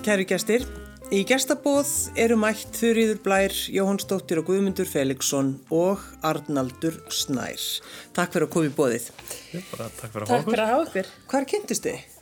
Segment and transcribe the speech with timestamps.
[0.00, 0.62] Kæru gestir,
[1.12, 7.60] í gestabóð eru mætt Þurriður Blær, Jóhannsdóttir og Guðmundur Felixson og Arnaldur Snær.
[8.16, 9.10] Takk fyrir að koma í bóðið.
[9.74, 11.10] Bara, takk fyrir að Takk hafa fyrir að hafa okkur.
[11.34, 12.16] Hvar kynntist þið?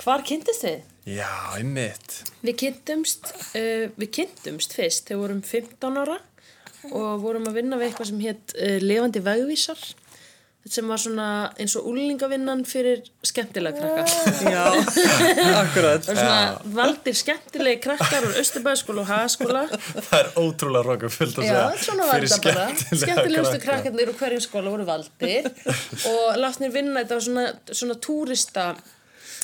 [0.00, 0.88] Hvar kynntist þið?
[1.12, 1.28] Já,
[1.58, 2.16] einmitt.
[2.40, 6.18] Við kynntumst, uh, við kynntumst fyrst þegar við vorum 15 ára
[6.88, 9.84] og vorum að vinna við eitthvað sem hétt uh, levandi vegvísar
[10.64, 11.24] sem var svona
[11.60, 14.30] eins og úlingavinnan fyrir skemmtilega krakka.
[14.48, 14.62] Já,
[15.64, 16.06] akkurat.
[16.06, 19.64] Það var svona valdir skemmtilegi krakkar úr Östubæðskóla og Hagaskóla.
[19.74, 21.84] Það er ótrúlega roka fullt að Já, segja.
[21.84, 22.66] svona var fyrir þetta bara.
[22.72, 23.68] skemmtilega Skemmtilegustu krakka.
[23.68, 25.50] krakkarnir úr hverjum skóla voru valdir
[26.14, 27.46] og látnir vinna þetta var svona,
[27.82, 28.66] svona túrista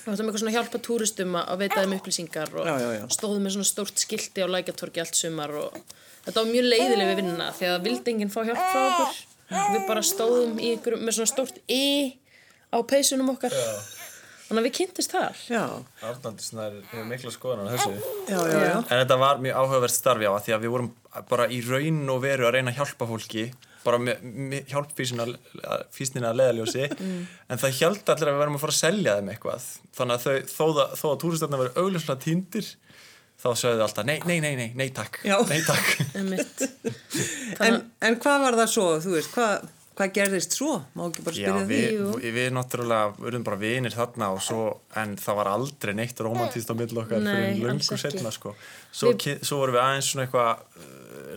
[0.01, 3.03] Það var eitthvað svona að hjálpa túristum að veita þeim upplýsingar og Já, já, já.
[3.13, 5.77] stóðu með svona stórt skilti á lækjartorki allt sumar og
[6.25, 9.19] þetta var mjög leiðileg við vinna því að vildi enginn fá hjálp frá okkur
[9.51, 11.83] við bara stóðum í ykkur með svona stórt E
[12.71, 13.55] á peysunum okkar.
[14.51, 15.41] Þannig að við kynntist þar.
[15.47, 15.63] Já,
[16.03, 17.93] Arnaldur Snær hefur mikla skoðan á þessu.
[18.27, 18.77] já, já, já.
[18.83, 20.89] En þetta var mjög áhugavert starfi á að því að við vorum
[21.31, 23.45] bara í raun og veru að reyna að hjálpa fólki
[23.85, 28.75] bara með, með hjálpfísnina að leðaljósi en það held allir að við verðum að fara
[28.75, 29.69] að selja þeim eitthvað.
[30.01, 30.67] Þannig að þau, þó,
[31.01, 32.73] þó að túristarna verið augljóslega týndir
[33.41, 35.37] þá sögðu alltaf nei, nei, nei, nei, nei takk Já.
[35.49, 35.93] nei takk.
[37.67, 39.67] En, en hvað var það svo, þú veist, hvað,
[39.99, 40.77] hvað gerðist svo?
[40.97, 41.71] Má ekki bara Já, spyrja því?
[41.81, 42.11] við, Jú.
[42.23, 44.63] við, við náttúrulega verðum bara vinir þarna og svo,
[45.03, 47.99] en það var aldrei neitt romantíst á milli okkar Nei, fyrir ekki.
[48.05, 48.55] setna sko.
[48.93, 49.45] svo, Við- við...
[49.51, 50.65] svo vorum við aðeins svona eitthvað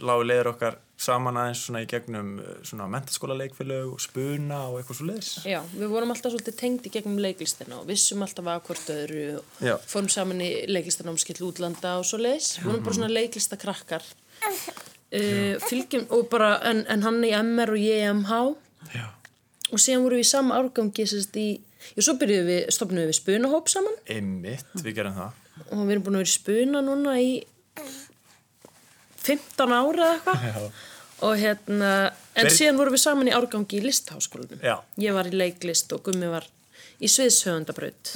[0.02, 4.80] lágu leiður okkar saman aðeins svona í gegnum uh, svona mentaskóla leikfélög og spuna og
[4.80, 8.50] eitthvað svo leiðis Já, við vorum alltaf svolítið tengd í gegnum leiklistina og vissum alltaf
[8.54, 9.76] að hvort öðru og Já.
[9.90, 12.56] fórum saman í leiklistanámskill útlanda og svo leiðis.
[12.62, 14.08] Við vorum bara svona leiklistakrakkar.
[15.14, 18.40] Uh, fylgjum, og bara, en, en hann í MR og ég í MH
[18.96, 19.06] Já,
[19.70, 21.48] og síðan vorum við í sama árgangi sérst í,
[21.94, 23.96] já, svo byrjuðum við, stopnum við spunahóp saman.
[24.10, 25.40] Einmitt, við gerum það.
[25.68, 27.30] Og við erum búin að vera í spuna núna í
[29.24, 30.82] 15 ára eða eitthvað.
[31.24, 31.92] Og hérna,
[32.36, 34.60] en Hver- síðan vorum við saman í árgangi í listháskólanum.
[35.00, 36.48] Ég var í leiklist og Gummi var
[37.00, 38.14] í sviðshöfundabraut.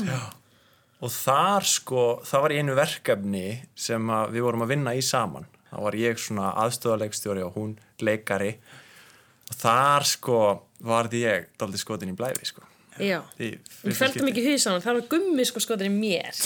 [0.97, 3.45] Og þar sko, það var einu verkefni
[3.77, 5.45] sem við vorum að vinna í saman.
[5.69, 8.55] Þá var ég svona aðstöðarleikstjóri og hún leikari.
[9.47, 10.39] Og þar sko
[10.83, 12.65] varði ég daldi skotin í blæfi sko.
[12.97, 13.59] Já, við
[13.93, 14.23] skipti.
[14.25, 16.39] ekki í hausan það var gummi sko skotin í mér.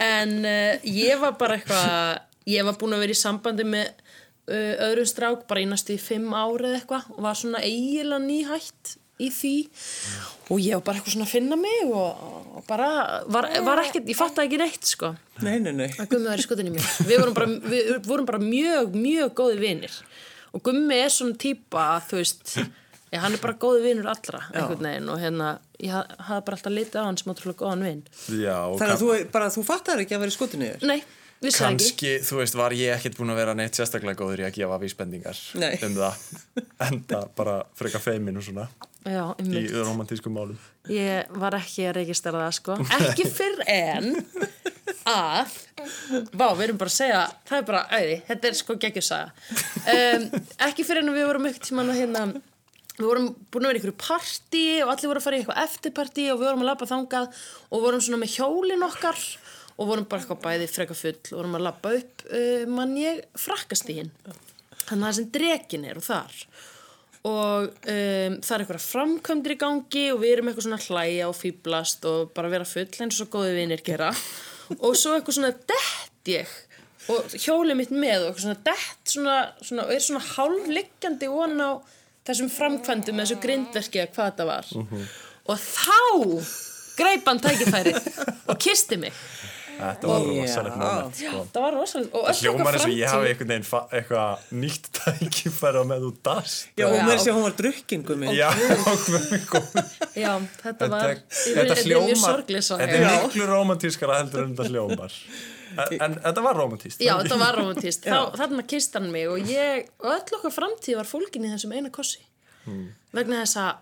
[0.00, 4.74] En uh, ég var bara eitthvað ég var búin að vera í sambandi með uh,
[4.88, 9.28] öðrum strák bara næstu í fimm ári eða eitthvað og var svona eiginlega nýhætt í
[9.28, 9.54] því.
[10.50, 12.24] Og ég var bara eitthvað svona að finna mig og,
[12.56, 12.88] og bara
[13.28, 15.12] var, var ekkert, ég fattaði ekki neitt sko.
[15.44, 15.88] Nei, nei, nei.
[16.00, 19.34] að Gummi var í skotin í mér við vorum bara, við vorum bara mjög, mjög
[19.42, 19.98] góði vinir.
[20.56, 22.54] Og Gummi er svona típa að þú veist
[23.12, 25.52] já, hann er bara góði vinur allra einhvern veginn og hérna,
[25.84, 28.02] ég ha- hafði bara alltaf litið á hann sem ótrúlega góðan vin.
[28.40, 30.88] Já, og Þannig að þú, bara, þú fattar ekki að vera þér?
[30.90, 31.00] nei,
[31.40, 34.80] kannski, þú veist, var ég ekkert búin að vera neitt sérstaklega góður í að gefa
[34.82, 35.72] vísbendingar Nei.
[35.86, 36.24] um það.
[36.88, 38.68] Enda bara freka feimin og svona.
[39.00, 39.72] Já, í einmitt.
[39.80, 40.58] romantískum málum.
[40.92, 42.76] Ég var ekki að registrera það sko.
[43.00, 44.12] Ekki fyrr en
[45.08, 45.56] að
[46.36, 49.32] vá, við erum bara að segja það er bara, æði, þetta er sko geggjusaga
[49.94, 50.26] um,
[50.68, 52.24] ekki fyrir en við vorum ekkert tímann að hérna
[53.00, 55.62] við vorum búin að vera í einhverju partí og allir voru að fara í eitthvað
[55.64, 57.40] eftirpartí og við vorum að labba þangað
[57.70, 59.22] og vorum svona með hjólin okkar
[59.76, 63.22] og vorum bara eitthvað bæði freka full og vorum að labba upp uh, mann ég
[63.38, 64.12] frakkastígin
[64.90, 66.38] þannig að það sem drekin er og þar.
[67.20, 71.28] Og um, það er eitthvað framkvæmdir í gangi og við erum eitthvað svona að hlæja
[71.28, 74.08] og fýblast og bara vera full eins og góði vinir gera.
[74.78, 76.58] Og svo eitthvað svona dett ég
[77.10, 81.60] og hjólið mitt með og eitthvað svona dett svona, svona, og er svona hálfliggjandi von
[81.60, 81.70] á
[82.28, 84.72] þessum framkvæmdum með þessu grindverki eða hvað þetta var.
[85.50, 86.00] Og þá
[87.00, 87.94] greip hann tækifæri
[88.50, 89.16] og kisti mig
[89.80, 90.30] Þetta var Já.
[90.40, 91.42] rosalegt moment sko.
[91.54, 94.90] það var rosalega okkar Hljómar eins og ég hafi framtíð- einhvern veginn fa- eitthvað nýtt
[94.98, 98.34] tækifæri á með þú dast Já, mér sé að hún var drukkin, gummi.
[98.36, 98.48] Já,
[100.16, 100.32] já,
[100.62, 102.42] þetta var Þetta, hljómar.
[102.50, 105.16] Þetta er miklu romantískara heldur en þetta hljómar
[105.80, 108.06] En, en þetta var romantíst Já, þetta var romantist.
[108.10, 111.92] Þarna kist hann mig og ég, og öll okkar framtíð var fólkin í þessum eina
[111.94, 112.18] kossi.
[113.14, 113.78] Vegna þess að,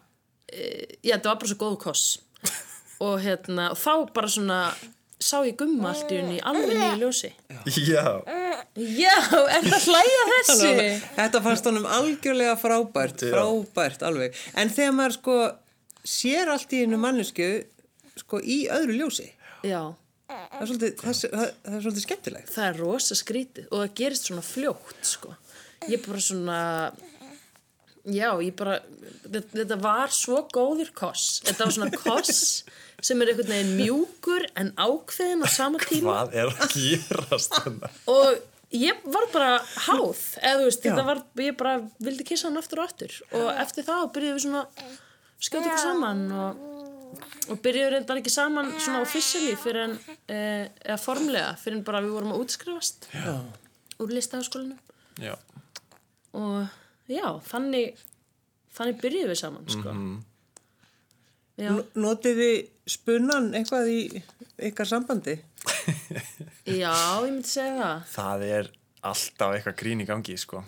[0.52, 0.66] e,
[1.00, 2.04] já, þetta var bara svo góð koss.
[3.00, 4.58] Og hérna, og þá bara svona,
[5.18, 7.30] sá ég gumma allt í unni alveg nýju ljósi.
[7.88, 8.04] Já,
[8.78, 9.14] Já,
[9.50, 10.68] er það hlæja þessu?
[11.16, 14.36] Þetta fannst honum algjörlega frábært, frábært alveg.
[14.54, 15.38] En þegar maður sko
[16.08, 17.48] sér allt í einu mannesku
[18.18, 19.26] sko í öðru ljósi,
[19.66, 19.82] Já,
[20.28, 22.50] það er svolítið, það, það, það er svolítið skemmtilegt.
[22.54, 25.34] það er rosa skrítið og það gerist svona fljótt, sko.
[25.88, 26.58] Ég bara svona,
[28.08, 28.78] Já, ég bara,
[29.26, 31.40] þetta, þetta var svo góður koss.
[31.44, 32.38] Þetta var svona koss
[33.04, 36.14] sem er einhvern veginn mjúkur en ákveðin á sama tíma.
[36.24, 37.90] Hvað er að gerast þarna?
[38.10, 38.38] Og
[38.74, 39.50] ég var bara
[39.88, 40.90] háð, eða þú veist, Já.
[40.90, 41.74] þetta var, ég bara
[42.08, 43.18] vildi kissa hann aftur og aftur.
[43.38, 44.64] Og eftir það byrjuðum við svona
[45.38, 46.64] skjóta ykkur saman og,
[47.52, 49.96] og byrjuðum reyndar ekki saman svona officially fyrir en,
[50.26, 53.36] eh, eða formlega, fyrir en bara við vorum að útskrifast Já.
[54.02, 54.80] úr listaháskólanum.
[55.22, 55.34] Já,
[56.38, 56.66] og
[57.08, 58.00] já, þannig
[58.78, 59.94] þannig byrjuðum við saman sko.
[61.58, 62.58] já, N- Notið þið
[62.94, 64.00] spunan eitthvað í
[64.70, 65.38] ykkar sambandi?
[66.68, 68.70] já, ég myndi segja það það er
[69.08, 70.62] alltaf eitthvað grín í gangi, sko.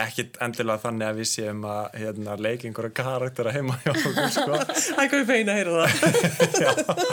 [0.00, 4.60] Ekkit endilega þannig að við séum að hérna, leika einhverja karaktera heima hjá okkur, sko.
[4.96, 6.92] Er ég feina að heyra það.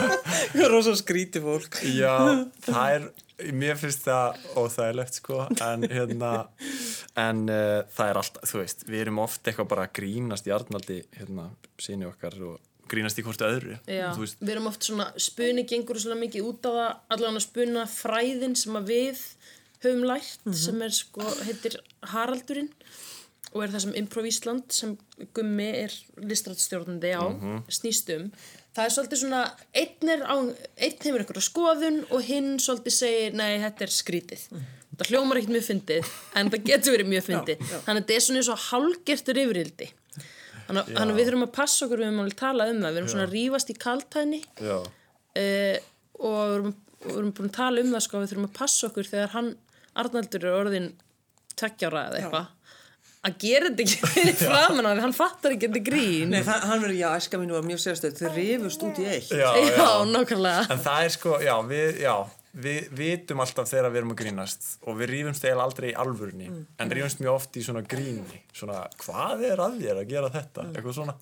[0.50, 1.76] Það er rosa skríti fólk.
[1.92, 2.14] Já,
[2.64, 3.04] það er,
[3.56, 6.32] mér finnst það óþægilegt sko, en hérna,
[7.20, 10.56] en uh, það er alltaf, þú veist, við erum oft eitthvað bara að grínast í
[10.56, 11.50] Arnaldi, hérna,
[11.80, 12.58] síni okkar og
[12.90, 16.48] grínast í hvort öðru, já, þú veist, við erum oft svona spuni gengur svona mikið
[16.48, 19.24] út á það allavega spuna fræðin sem að við
[19.84, 21.78] höfum lært sem er sko, heitir
[22.12, 22.70] Haraldurinn
[23.50, 24.96] og er það sem Improv Ísland sem
[25.34, 27.24] Gummi er listrættstjórnandi á
[27.72, 28.28] snýst um.
[28.70, 29.40] Það er svolítið svona
[29.74, 34.44] einn, er á, einn hefur einhverja skoðun og hinn svolítið segir nei þetta er skrítið.
[35.00, 37.64] Það hljómar ekkert mjög fyndið en það getur verið mjög fyndið.
[37.72, 39.88] þannig að þetta er svona eins og hálgertur yfirildi.
[40.68, 42.92] Þannig þannig að við þurfum að passa okkur við höfum alveg talað um það.
[42.92, 44.40] Við erum svona að rífast í kaltæðni.
[44.60, 45.76] Uh,
[46.20, 46.74] og við erum,
[47.06, 49.50] við erum búin að tala um það sko, við þurfum að passa okkur þegar hann,
[50.00, 50.90] Arnaldur er orðin
[51.60, 52.56] tveggjára eða eitthvað.
[53.20, 56.30] Að gera þetta ekki fyrir framan á því hann fattar ekki þetta grín.
[56.32, 58.14] Nei, það, hann verður, já, æska mínu var mjög sérstöð.
[58.16, 59.32] Þau rifust út í eitt.
[59.36, 59.88] já, já, já.
[60.08, 60.62] nákvæmlega.
[60.72, 62.14] En það er sko, já, við, já,
[62.64, 66.48] við vitum alltaf þegar við erum að grínast og við rífumst eiginlega aldrei í alvörunni
[66.80, 68.40] en rífumst mjög oft í svona gríni.
[68.56, 70.64] Svona, hvað er að þér að gera þetta?
[70.72, 71.18] Eitthvað svona.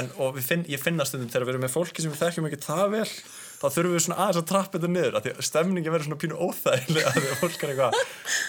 [0.00, 2.48] En, og við finn, ég finna stundum þegar við erum með fólki sem við þekkjum
[2.48, 3.06] ekki það vel
[3.56, 6.20] þá þurfum við svona aðeins að trappa þetta niður af því að stemningi verður svona
[6.22, 8.00] pínu óþægilega því að fólk er eitthvað,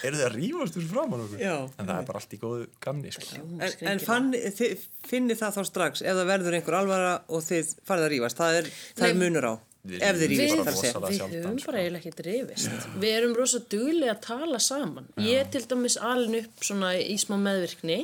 [0.08, 1.44] eru þið að rífast úr framann okkur?
[1.44, 1.56] Já.
[1.68, 3.30] en það er bara allt í góðu gamni sko.
[3.38, 7.74] En, en fann, þið, finni það þá strax ef það verður einhver alvara og þið
[7.88, 8.42] farið að rífast.
[8.42, 8.70] Það er,
[9.00, 9.54] það er munur á.
[9.88, 11.70] Við ef þið rosalega við sjaldan, höfum sko.
[11.70, 16.42] bara eiginlega ekkert rifist við erum rosa duglega að tala saman ég til dæmis alin
[16.42, 18.02] upp svona í smá meðvirkni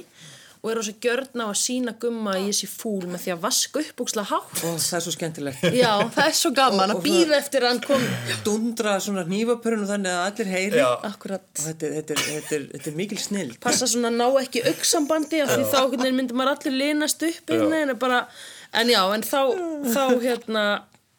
[0.63, 3.81] og er rosa gjörn á að sína gumma ég sé fúl með því að vaska
[3.83, 5.65] upp úkslega hátt Ó, það er svo skemmtilegt.
[5.75, 8.06] já, það er svo gaman Og- að og býða eftir að hann kom
[8.45, 10.80] Dundra svona nývapörun og þannig að allir heyri.
[10.80, 10.88] Já.
[11.10, 13.51] akkurat Og þetta, þetta, er- þetta, er- þetta er mikil snill.
[13.60, 17.24] passa svona að ná ekki auksambandi af því þá einhvern veginn myndi maður allir linast
[17.27, 18.27] upp en bara,
[18.74, 19.39] en já, en þá,
[19.83, 20.63] þá hérna,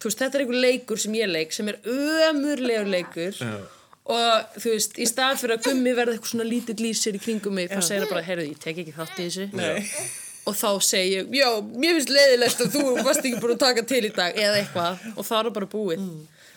[0.01, 3.37] þú veist, þetta er einhver leikur sem ég leik, sem er ömurlegur leikur
[4.05, 7.57] og þú veist, í stað fyrir að gummi verða eitthvað svona lítill lísir í kringum
[7.57, 9.49] mig, þá segir það bara, heyrðu, ég tek ekki þátt í þessu.
[9.57, 9.89] Nei.
[10.45, 13.85] og þá segi ég, já, mér finnst leiðilegt að þú varst ekki búin að taka
[13.89, 16.05] til í dag eða eitthvað, og þá er það bara búið.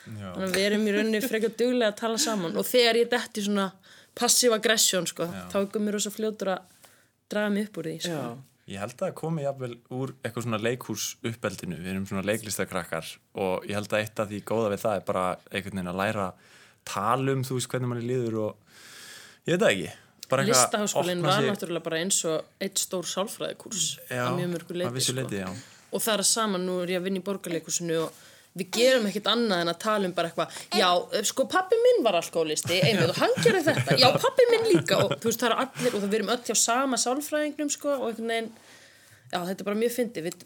[0.07, 2.59] Þannig að við erum í rauninni frekar duglega að tala saman.
[2.59, 3.69] Og þegar ég detti svona
[4.17, 6.93] passiv aggression, sko, þá er gummi rosa fljótur að
[7.31, 8.19] draga mig upp úr því, sko.
[8.19, 8.57] Já.
[8.67, 13.13] Ég held að það komi jafnvel úr eitthvað svona leikhús uppeldinu, við erum svona leiklistakrakkar
[13.39, 15.99] og ég held að eitt af því góða við það er bara einhvern veginn að
[16.01, 16.25] læra
[16.87, 18.77] tala um þú veist hvernig manni líður og
[19.47, 19.95] ég veit það ekki.
[20.27, 24.95] Listaháskólinn var sig- náttúrulega bara eins og eitt stór sálfræðikurs að mjög mörgu að leiti,
[24.97, 25.53] vissu sko.
[25.93, 28.25] og það er saman, nú er ég að vinna í borgarleikusinu og
[28.57, 30.89] við gerum ekkert annað en að tala um bara eitthvað, já,
[31.29, 35.13] sko pappi minn var alkoholisti, einmitt, og hann gerði þetta já, pappi minn líka, og
[35.21, 38.07] þú veist, það eru allir og það við erum öll hjá sama sálfræðingnum sko, og
[38.09, 38.51] einhvern veginn,
[39.31, 40.37] já, þetta er bara mjög fyndi við,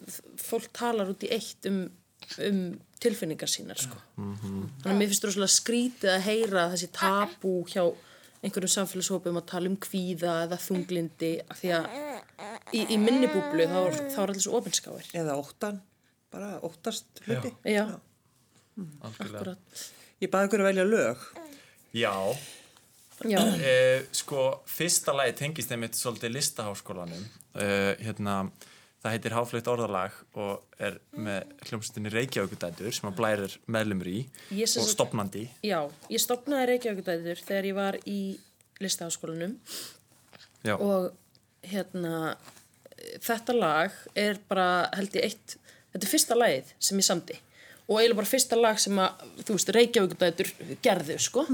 [0.44, 1.82] fólk talar út í eitt um,
[2.50, 2.62] um
[3.02, 3.98] tilfinningar sínar sko.
[4.16, 7.84] þannig að mér finnst rosalega skrítið að heyra þessi tabú hjá
[8.42, 11.90] einhverjum samfélagshópum að tala um kvíða eða þunglindi af því að
[12.74, 13.82] í, í minni búblu þá,
[14.14, 15.82] þá er allir svo opinskáir Eða óttan.
[16.32, 17.52] Bara óttast hluti.
[17.68, 17.86] Já,
[19.04, 19.84] akkurat.
[20.22, 21.24] Ég baði ykkur að velja lög.
[21.98, 22.14] Já,
[23.28, 27.26] Já, eh, sko fyrsta lagi tengist einmitt svolítið listaháskólanum.
[27.54, 28.50] Eh, hérna,
[29.02, 34.20] það heitir Háflöytt orðalag og er með hljómsveitinni Reykjavíkudætur sem að blærir meðlumur í
[34.68, 35.48] og stopnandi.
[35.66, 35.80] já,
[36.12, 38.20] ég stopnaði Reykjavíkudætur þegar ég var í
[38.82, 39.58] listaháskólanum.
[40.62, 41.12] Já, og
[41.66, 42.36] hérna
[43.22, 44.68] þetta lag er bara
[44.98, 45.56] held ég eitt,
[45.94, 47.40] þetta er fyrsta lagið sem ég samdi.
[47.88, 50.52] Og eiginlega bara fyrsta lag sem að, þú veist, Reykjavíkudætur
[50.86, 51.48] gerðu, sko.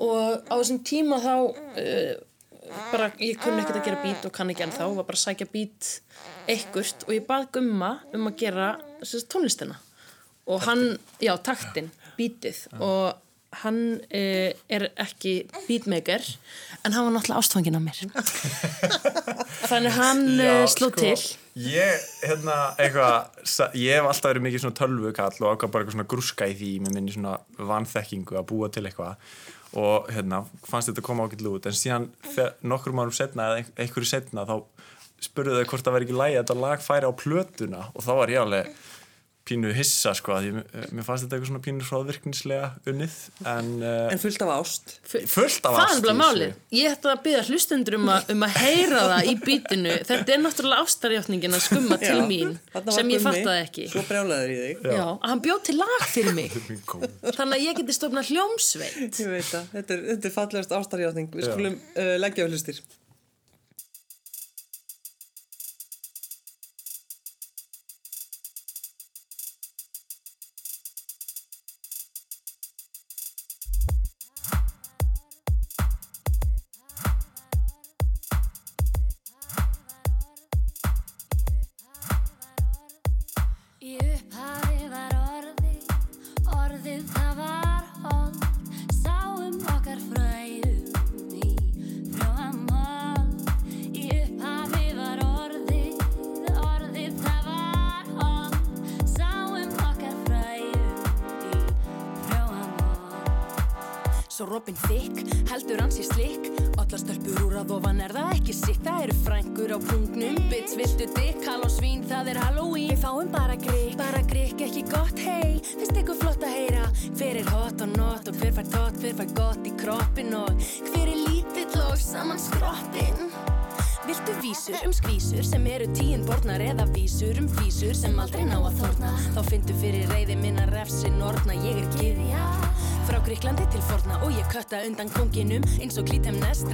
[0.00, 2.14] Og á þessum tíma þá uh,
[2.90, 5.48] bara, ég kunni ekkert að gera bít og kann ekki ennþá, var bara að sækja
[5.52, 5.90] bít
[6.50, 8.68] ekkert og ég bað Gumma um að gera
[9.00, 9.80] þessi tónlistina.
[10.50, 10.84] Og hann,
[11.22, 13.18] já, taktin, bítið og
[13.60, 15.34] hann uh, er ekki
[15.66, 16.22] beatmaker
[16.84, 18.02] en hann var náttúrulega ástfangin af mér.
[19.70, 21.16] Þannig hann uh, sló sko, til.
[21.58, 26.10] ég, hérna, eitthvað ég hef alltaf verið mikið svona tölvukall og ákvað bara eitthvað svona
[26.14, 27.38] grúska í því með minni svona
[27.72, 29.34] vanþekkingu að búa til eitthvað
[29.74, 31.66] og hérna, fannst þetta koma ákveðlu út.
[31.66, 34.62] En síðan þegar- nokkrum árum setna eða ein- einhverju setna þá
[35.20, 37.82] spurðu þau hvort það væri ekki lægi að þetta lag færi á plötuna.
[37.94, 38.74] Og þá var ég alveg
[39.50, 40.58] pínu hissa sko að ég,
[40.94, 43.16] mér fannst þetta eitthvað svona pínu hróðvirknislega unnið
[43.50, 44.94] en, uh, En fullt af ást.
[45.10, 46.06] fullt af ást
[46.78, 50.42] ég ætla að byggja hlustundur um, að- um að heyra það í bítinu þetta er
[50.44, 52.56] náttúrulega ástarjáttningin að skumma til Já, mín
[52.94, 54.84] sem ég fattaði ekki Svo brjálaður í þig.
[54.94, 59.28] Já, að hann bjóð til lag fyrir mig þannig að ég geti stofnað hljómsveit Ég
[59.34, 59.68] veit það.
[59.74, 61.28] Þetta er, er fallegast ástarjáðning.
[61.34, 62.80] Við skulum uh, leggja á hlustir.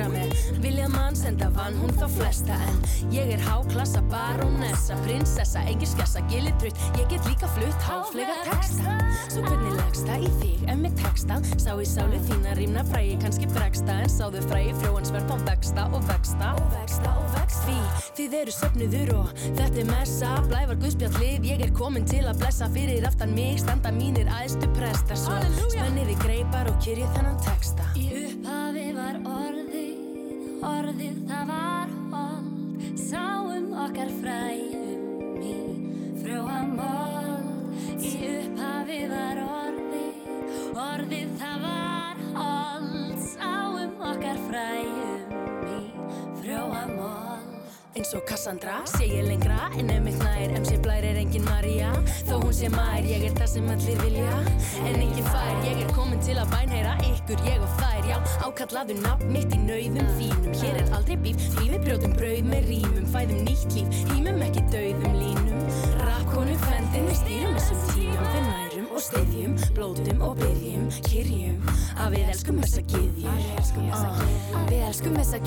[0.06, 0.60] Nestra með.
[0.62, 6.20] Vilja mann senda vann hún þá flesta en ég er háklassa barónessa, prinsessa, engin skessa,
[6.30, 8.96] gilir trutt Ég get líka flutt háflega texta.
[9.30, 11.40] Svo hvernig leggst það í þig en með texta?
[11.58, 16.06] Sá í sálu þína rýmna frægi kannski bregsta en sáðu frægi frjóansvert á vexta og
[16.10, 16.52] vexta.
[16.56, 17.76] Og vexta og vexta.
[18.16, 20.32] Því þið eru söfnuður og þetta er messa.
[20.46, 22.70] Blævar guðspjallið, ég er komin til að blessa.
[22.76, 25.20] Fyrir aftan mig standa mínir æðstu prestar.
[25.20, 27.90] Svo spenniði greipar og kyrjið þennan texta
[30.66, 32.46] orðið það var hold,
[32.98, 35.54] sáum okkar fræðum í
[36.22, 37.44] frjóamál.
[37.96, 40.30] Í upphafi var orðið,
[40.86, 45.05] orðið það var hold, sáum okkar fræðum í frjóamál.
[47.96, 51.94] Eins og Cassandra sé ég lengra en ef mitt nær MC Blær er engin Maria
[52.26, 54.34] Þó hún sé mær, ég er það sem allir vilja.
[54.82, 58.10] En engin fær, ég er komin til að bænheyra ykkur, ég og þær.
[58.10, 60.60] Já, ákallaðu nafn mitt í nauðum þínum.
[60.60, 64.68] Hér er aldrei bíf, því við brjótum brauð með rýmum Fæðum nýtt líf, hýmum ekki
[64.74, 65.66] dauðum línum.
[66.04, 68.65] Rappkonu fendin, við stýrum þessum tíum
[68.96, 71.56] og styðjum, blótum og byggjum Kyrjum,
[72.00, 73.40] að við elskum þessa gyðjur.
[74.66, 75.40] Við elskum þessa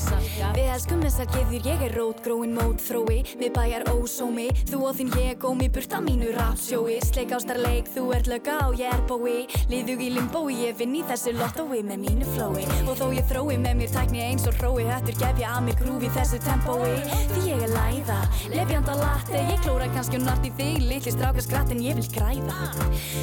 [0.00, 3.18] salka Við elskum þessa gyðjur, ég er rótgróin mótþrói.
[3.40, 8.04] Við bæjar ósómi, þú og þín ég gómi Burt á mínu rapsjói, sleik ástarleik Þú
[8.16, 12.04] ert lögga og ég er bói Liðug í limbói, ég vinn í þessu lottói Með
[12.04, 15.50] mínu flói, og þó ég þrói Með mér tækni eins og hrói Hættur gef ég
[15.50, 16.94] að mér grúfi þessu tempói.
[17.34, 18.20] Því ég er læða,
[18.54, 19.44] lefjanda latte.
[19.50, 22.60] Ég klóra kannski og nart í þig Litli stráka skratt en ég vil græða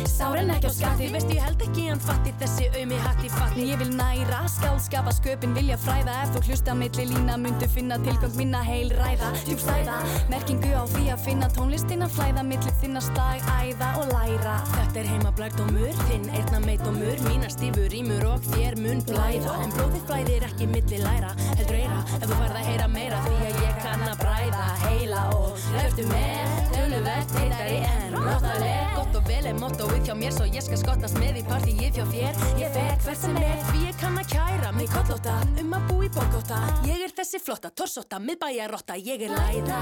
[0.10, 3.64] Sáren ekki á skatti, veist ég held ekki hann fatti Þessi auðmi hatti fatti.
[3.72, 6.14] Ég vil næra, skálskapa sköpin vilja fræða.
[6.24, 9.32] Ef þú hlusta milli lína myndu finna tilgang minna heil ræða.
[9.48, 9.96] Djúpstæða,
[10.32, 14.56] merkingu á því að finna tónlistina Flæða milli þinna slag, æða og læra.
[14.76, 19.58] Þetta er heima blærdómur, þinn einna meitdómur Mína stífur ímur og þér mun blæða.
[19.64, 23.38] En blóðið flæðir ekki milli læra Heldur eira, ef þú farð að heyra meira Því
[23.50, 26.67] að ég kann að bræða heila og Hlöftu með,
[26.98, 31.20] töluvert heitari en Náttaleg, gott og vel er mottóið hjá mér Svo ég skal skottast
[31.22, 32.42] með í partíið hjá þér.
[32.62, 36.00] Ég fer hvert sem er, því ég kann að kæra Mig kollóta, um að bú
[36.08, 39.82] í bókóta Ég er þessi flotta, torsóta, miðbæjarotta Ég er læra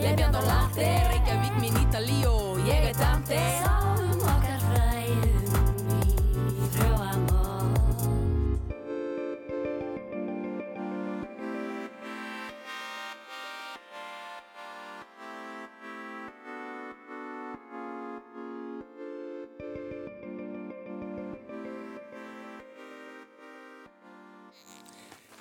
[0.00, 2.36] Lefjand og latte, Reykjavík mín Ítalíó
[2.68, 3.40] Ég er Dante.
[3.64, 4.49] Sáum okkar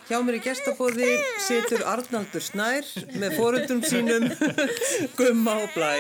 [0.10, 1.08] Hjá mér í gestabóði
[1.46, 2.88] situr Arnaldur Snær
[3.22, 4.24] með fórundum sínum
[5.20, 5.92] gumma og blæ.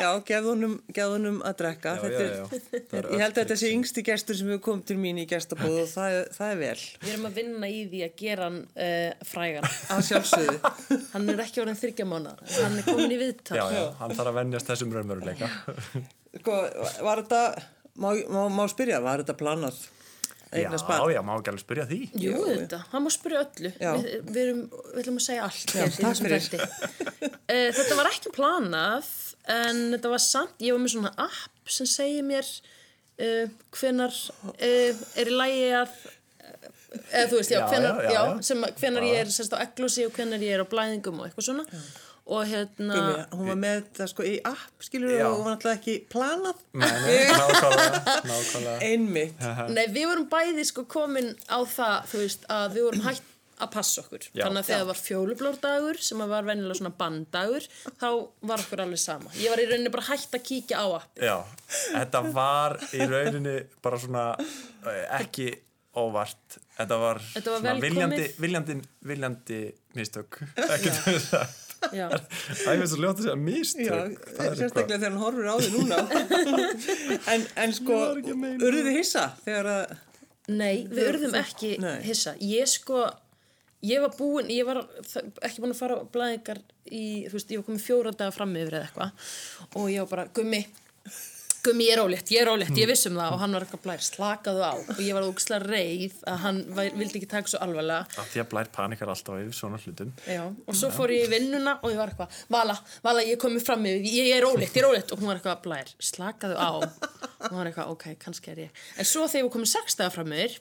[0.00, 1.92] Já, gefðunum, gefðunum að drekka.
[1.98, 2.46] Já, Þetta já, er- já.
[2.88, 5.26] Það er Ég held að þetta sé yngsti gestur sem hefur komið til mín í
[5.28, 6.80] gestabóð og það, er- það er vel.
[7.04, 9.68] Við erum að vinna í því að gera hann uh, frægan.
[9.92, 10.74] Að sjálfsögðu.
[11.12, 12.34] Hann er ekki orðin þryggja mánu.
[12.56, 13.60] Hann er komin í viðtal.
[13.60, 15.52] Já, já, hann þarf að venjast þessum raunveruleika.
[16.40, 16.58] Sko,
[17.04, 17.44] var þetta,
[18.00, 19.80] má, má, má spyrja, var þetta planað?
[20.50, 21.12] Já, Eignast barn?
[21.14, 21.98] já, má ekki alveg spyrja því.
[22.18, 22.80] Jú, þetta.
[22.90, 23.70] Hann má spyrja öllu.
[23.78, 23.90] Já.
[23.94, 26.64] Við, við, erum, við ætlum að segja allt Já, takk fyrir.
[27.22, 29.10] Uh, þetta var ekki planað,
[29.60, 33.46] en þetta var samt, ég var með svona app sem segir mér uh,
[33.78, 34.16] hvenar
[34.50, 35.94] uh, er í lægi að
[36.90, 38.44] eða þú veist, já, Já, hvenar, já, já, já, já.
[38.50, 41.46] sem, hvenar ég er sérst á eglósi og hvenar ég er á blæðingum og eitthvað
[41.52, 41.66] svona
[42.30, 45.24] og hérna Gumi, hún var með þetta sko í app, skilur Já.
[45.26, 46.60] og hún var alltaf ekki planað.
[48.86, 49.42] Einmitt.
[49.74, 53.26] Nei, við vorum bæði sko komin á það, þú veist, að við vorum hægt
[53.60, 54.26] að passa okkur.
[54.30, 54.44] Já.
[54.44, 57.66] Þannig að þegar það var fjólublórdagur, sem að var venjulega svona banddagur,
[58.00, 58.06] þá
[58.52, 59.32] var okkur alveg sama.
[59.40, 61.10] Ég var í rauninni bara hægt að kíkja á app.
[61.20, 61.36] Já,
[61.90, 65.50] þetta var í rauninni bara svona eh, ekki
[66.00, 66.60] óvart.
[66.78, 68.78] Þetta var, Þetta var viljandi, viljandi,
[69.10, 69.60] viljandi
[69.98, 70.40] mistök.
[70.76, 71.20] Ekki það.
[71.34, 71.42] Já.
[71.80, 73.48] Það er svo ljótt að
[74.50, 75.98] er sérstaklega þegar hann horfur á þig núna.
[77.32, 79.98] en, en sko, urðu þið hissa þegar að,
[80.50, 82.00] Nei, við urðum ekki Nei.
[82.04, 82.34] hissa.
[82.42, 83.04] Ég sko,
[83.86, 84.82] ég var búin, ég var
[85.46, 86.60] ekki búin að fara á blæðingar
[86.90, 89.28] í, þú veist, ég var komin fjóra daga fram yfir eða eitthvað
[89.78, 90.62] og ég var bara, gummi,
[91.64, 93.32] gummi, ég er ólétt, ég er ólétt, ég vissum það.
[93.34, 94.72] Og hann var eitthvað blær, slakaðu á.
[94.94, 98.06] Og ég var ógislega reið að hann væ- vildi ekki taka svo alvarlega.
[98.22, 100.12] Af því að blær panikar alltaf yfir svona hlutum.
[100.26, 103.64] Já, og svo fór ég í vinnuna og ég var eitthvað, Vala, Vala, ég komið
[103.66, 105.12] fram yfir, ég er ólétt, ég er ólétt.
[105.12, 106.70] Og hún var eitthvað, blær, slakaðu á.
[106.80, 108.70] Og hún var eitthvað, ok, kannski er ég.
[108.98, 110.58] En svo þegar ég var komið sex dagar fram yfir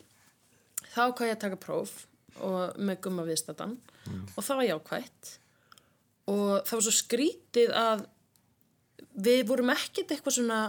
[0.96, 2.06] þá hvað ég að taka próf
[2.42, 3.78] og með gumma viðstatan
[4.36, 5.34] og það var jákvætt.
[6.30, 8.06] Og það var svo skrítið að
[9.20, 10.60] við vorum ekkert eitthvað svona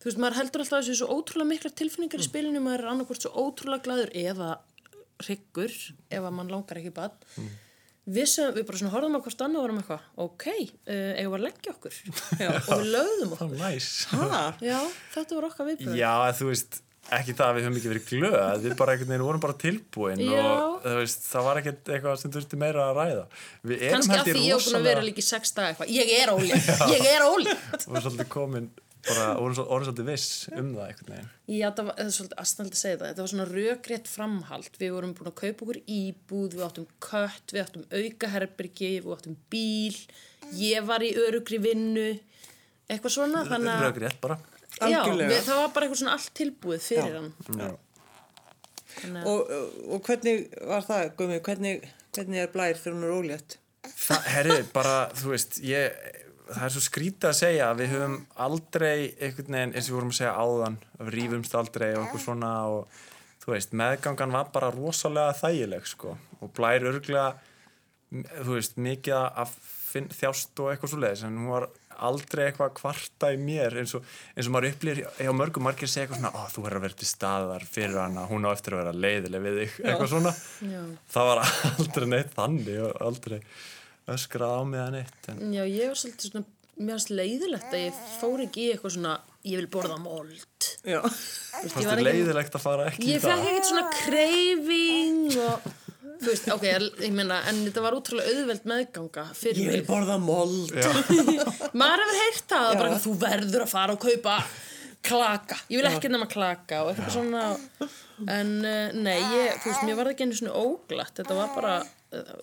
[0.00, 2.90] þú veist, maður heldur alltaf að þessu svo ótrúlega mikla tilfinningar í spilinu, maður er
[2.94, 4.50] annarkvort svo ótrúlega glaður eða
[5.24, 5.72] hryggur
[6.12, 7.16] ef að mann langar ekki bad.
[8.06, 10.44] Við, sem, við bara svona horfðum á hvort annað og vorum eitthvað, ok,
[10.86, 11.96] uh, við að leggja okkur?
[12.44, 13.54] Já, og við lögðum okkur.
[13.58, 13.92] Næs.
[14.12, 14.76] ha, Já,
[15.16, 16.78] þetta var okkar viðbröð Já, þú veist,
[17.16, 20.22] ekki það að við höfum ekki verið glöð, við bara einhvern veginn vorum bara tilbúin
[20.22, 20.38] Já.
[20.38, 23.26] og þú veist, það var ekkert eitthvað sem þurfti meira að ræða.
[23.82, 26.34] Kannski af því ég var búin að vera líka í sex daga eitthvað, ég er
[26.36, 31.28] ólétt, ég er ólétt Bara, orðin svolítið viss um það einhvern veginn.
[31.56, 34.92] Já, það var, það svolítið aðstæðan að segja það, þetta var svona rökrétt framhald, við
[34.96, 39.98] vorum búin að kaupa okkur íbúð, við áttum kött, við áttum aukaherbergi, við áttum bíl,
[40.58, 42.06] ég var í örugri vinnu,
[42.90, 44.38] eitthvað svona, þannig að, Rökrétt bara.
[44.80, 45.30] já, Algjörlega.
[45.32, 47.20] við, það var bara eitthvað svona allt tilbúið fyrir Já.
[47.20, 47.30] hann.
[47.62, 47.70] Já.
[48.96, 49.54] Þannig og,
[49.92, 53.56] og hvernig var það, Gumi, hvernig, hvernig er blær þegar hún er ólétt?
[53.86, 55.98] Það, herri, bara, þú veist, ég,
[56.46, 59.98] það er svo skrítið að segja að við höfum aldrei einhvern veginn, eins og við
[59.98, 63.00] vorum að segja áðan, að við rífumst aldrei og eitthvað svona og
[63.42, 67.32] þú veist, meðgangan var bara rosalega þægileg, sko, og blær örglega,
[68.42, 71.68] þú veist, mikið að finn, þjást og eitthvað svo leiðis, en hún var
[72.06, 74.04] aldrei eitthvað að kvarta í mér eins og,
[74.36, 76.98] eins og maður upplýr hjá mörgum margir segja eitthvað svona, ó, þú verður að vera
[77.00, 80.34] til staðar fyrir hana, hún á eftir að vera leiðileg við þig, eitthvað svona.
[80.60, 80.82] Já.
[81.14, 83.40] það var aldrei neitt þannig aldrei
[84.14, 86.44] öskrað á mig að neitt en já, ég var svolítið svona,
[86.76, 89.14] mér varst leiðilegt að ég fór ekki í eitthvað svona,
[89.46, 90.68] ég vil borða mold.
[90.86, 93.84] Já, Þú ég var þið leiðilegt að fara ekki Ég í fekk það ekkert svona
[93.96, 95.66] kreyfing og
[96.16, 96.64] þú veist, ok,
[97.06, 99.88] ég meina en þetta var útrúlega auðveld meðganga fyrir ég vil mig.
[99.88, 100.72] borða mold.
[101.80, 102.78] Maður hefur heyrt það, Já.
[102.80, 104.36] bara að þú verður að fara og kaupa
[105.06, 105.58] klaka.
[105.70, 107.42] Ég vil ekki nema klaka og eitthvað svona
[108.32, 111.52] en uh, nei, ég, þú veist, mér var það ekki einu svona óglatt, þetta var
[111.54, 111.74] bara
[112.16, 112.36] uh,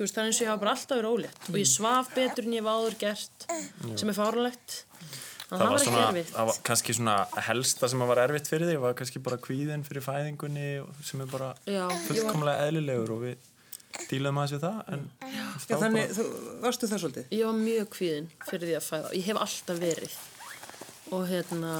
[0.00, 1.48] þú veist, það er eins og ég hafa bara alltaf verið ólétt.
[1.50, 3.44] Og ég svaf betur en ég hef áður gert
[4.00, 4.76] sem er fárlegt
[5.50, 7.14] það það var svona, það var kannski svona
[7.48, 10.66] helsta sem var erfitt fyrir þig var kannski bara kvíðin fyrir fæðingunni
[11.04, 13.48] sem er bara Já, ég var- fullkomlega eðlilegur og við
[14.06, 15.44] dílaðum aðeins við það en Já,
[15.82, 16.26] þannig, þú,
[16.62, 17.28] varstu það svolítið?
[17.34, 19.10] Ég var mjög kvíðin fyrir því að fæða.
[19.18, 20.14] Ég hef alltaf verið.
[21.10, 21.72] Og hérna,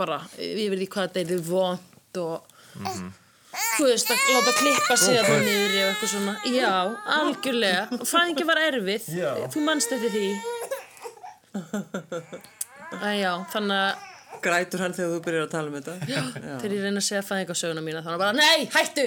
[0.00, 2.54] bara, ég veit ekki hvað þetta er vond og,
[3.78, 6.34] þú veist, að láta klippa sig að það niður og eitthvað svona.
[6.52, 6.72] Já,
[7.18, 8.00] algjörlega.
[8.12, 9.08] Fæðingi var erfið.
[9.18, 9.30] Já.
[9.54, 10.28] Þú manst eftir því.
[12.98, 14.06] Æ, já, þannig að
[14.42, 15.94] Grætur hann þegar þú byrjar að tala um þetta?
[16.06, 16.20] Já.
[16.62, 19.06] þegar ég reyna að segja fæðingasöguna mína, þannig að bara, nei, hættu!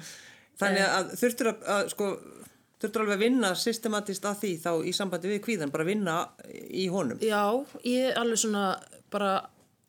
[0.60, 2.08] Þannig að þurftur að, að sko,
[2.82, 6.16] þurftur alveg að vinna systematist að því þá í sambandi við kvíðan, bara vinna
[6.70, 7.22] í honum.
[7.22, 7.42] Já,
[7.86, 8.66] ég alveg svona
[9.14, 9.32] bara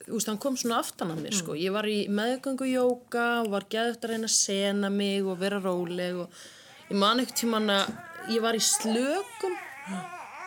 [0.08, 1.56] veist, hann kom svona aftan að mér, sko.
[1.58, 5.62] Ég var í meðgöngu jóka og var geðut að reyna að sena mig og vera
[5.63, 6.44] róleg og
[6.89, 7.96] ég man ekkert tímann að
[8.36, 9.58] ég var í slökum.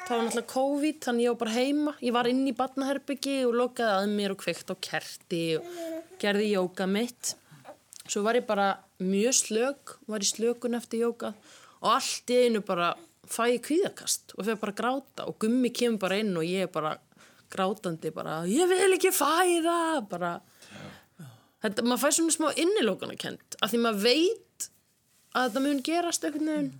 [0.09, 1.95] Það var náttúrulega COVID, þannig ég var bara heima.
[2.01, 5.73] Ég var inn í barnaherbyggi og lokaði að mér og kveikt á kerti og
[6.23, 7.35] gerði jóka mitt.
[8.09, 8.71] Svo var ég bara
[9.05, 11.35] mjög slök, var í slökun eftir jóka
[11.79, 12.95] og allt í einu bara
[13.29, 16.67] fæ ég kvíðakast og fyrir bara að gráta og gummi kemur bara inn og ég
[16.67, 16.97] er bara
[17.53, 19.79] grátandi bara, ég vil ekki fæða,
[20.11, 20.35] bara,
[21.65, 24.69] þetta, maður fær svona smá innilókana kent, af því maður veit
[25.37, 26.71] að þetta mun gerast einhvern veginn,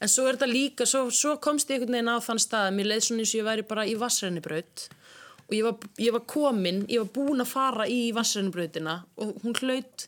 [0.00, 2.78] en svo er þetta líka, svo, svo komst ég einhvern veginn á þann stað að
[2.78, 4.86] mér leið svona eins og ég væri bara í vassrennibraut
[5.50, 9.56] og ég var, ég var komin, ég var búin að fara í vassrennibrautina og hún
[9.60, 10.06] hlaut,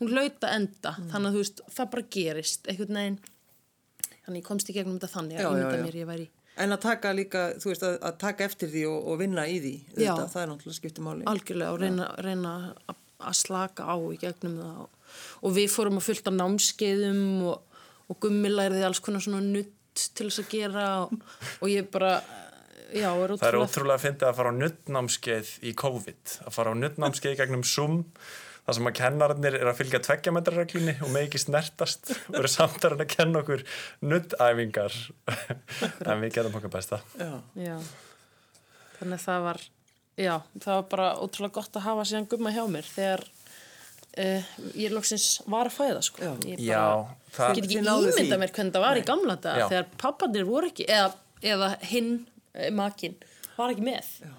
[0.00, 3.22] hún hlaut að enda, þannig að þú veist, það bara gerist einhvern veginn,
[4.24, 5.84] þannig ég komst í gegnum þetta þannig að já, ímynda já.
[5.86, 6.28] mér ég væri
[6.60, 9.58] En að taka líka, þú veist, að, að taka eftir því og, og vinna í
[9.62, 10.10] því, Já.
[10.12, 11.28] þetta, það er náttúrulega skipti máli.
[11.30, 12.54] algjörlega og reyna, reyna
[12.88, 12.98] að-
[13.36, 14.88] slaka á í gegnum það og,
[15.44, 20.28] og við fórum að fullta námskeiðum og, og gummi læriði alls konar svona nutt til
[20.30, 21.16] þess að gera og,
[21.60, 22.14] og ég bara
[22.94, 26.56] já, er Það er ótrúlega ótrúlega að fyndi að fara á nuttnámskeið í COVID, að
[26.56, 27.98] fara á nuttnámskeið gegnum Zoom,
[28.66, 32.84] þar sem að kennararnir er að fylgja tveggjametrarreglunni og með ekki snertast og eru samt
[32.88, 33.64] að kenna okkur
[34.06, 34.96] nuttæfingar
[36.10, 37.32] en við gerum okkar besta Já.
[37.58, 37.76] já.
[39.00, 39.62] þannig að það var
[40.20, 43.24] já, það var bara ótrúlega gott að hafa síðan gumma hjá mér þegar
[44.20, 46.24] uh, ég loksins var að fæða sko.
[46.24, 46.32] Já.
[46.50, 46.82] ég bara,
[47.36, 50.86] það- get ekki ímynda mér hvernig það var í gamla dag þegar pappanir voru ekki
[50.90, 51.10] eða,
[51.54, 52.12] eða hinn
[52.54, 53.16] eh, makinn
[53.56, 54.30] var ekki með já.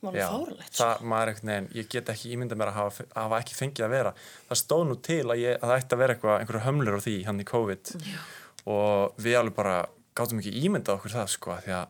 [0.00, 0.84] Já, fáralegt sko.
[0.84, 4.12] það, maður veginn, ég get ekki ímynda mér að hafa, hafa ekki fengið að vera
[4.48, 7.00] það stóð nú til að, ég, að það ætti að vera eitthvað einhverju hömlur á
[7.04, 8.20] því hann í COVID Já.
[8.64, 9.74] og við alveg bara
[10.16, 11.86] gátum ekki ímynda okkur það sko því að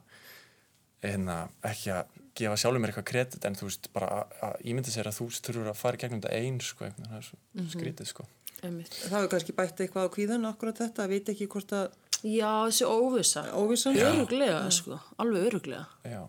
[1.06, 1.36] hérna,
[1.70, 5.08] ekki að gefa sjálfur mér eitthvað kredit en þú veist bara að, að ímynda sér
[5.10, 7.70] að þú þurfur að fara í gegnum þetta einn sko, einhvern það er svo Mhm.
[7.74, 8.26] skrítið sko.
[8.60, 11.86] Það hefur kannski bætt eitthvað á kvíðan akkurat þetta, að vita ekki hvort að
[12.22, 13.96] já, þessi óvisa óvissan.
[13.96, 16.20] öruglega, sko, alveg öruglega Já,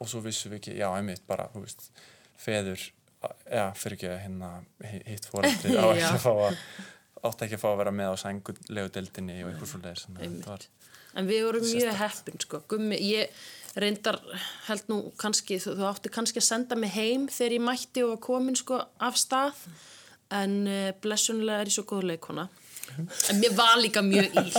[0.00, 1.86] og svo vissum við ekki, já, einmitt bara, þú veist,
[2.40, 2.86] feður,
[3.52, 4.50] já, fyrir ekki að hérna
[4.90, 6.60] hi- hitt fóreldri á ekki að fá að,
[7.30, 10.06] átti ekki að fá að vera með á sængulegu deildinni og eitthvað svo leiðis.
[10.16, 10.68] Einmitt.
[11.20, 12.62] en við vorum mjög heppin sko.
[12.70, 13.44] Gummi, ég
[13.80, 14.16] reyndar
[14.66, 18.14] held nú kannski, þú, þú átti kannski að senda mig heim þegar ég mætti og
[18.16, 19.60] var komin sko, af stað
[20.34, 22.48] en uh, blessunlega er ég svo góð leikona
[23.30, 24.50] en mér var líka mjög íl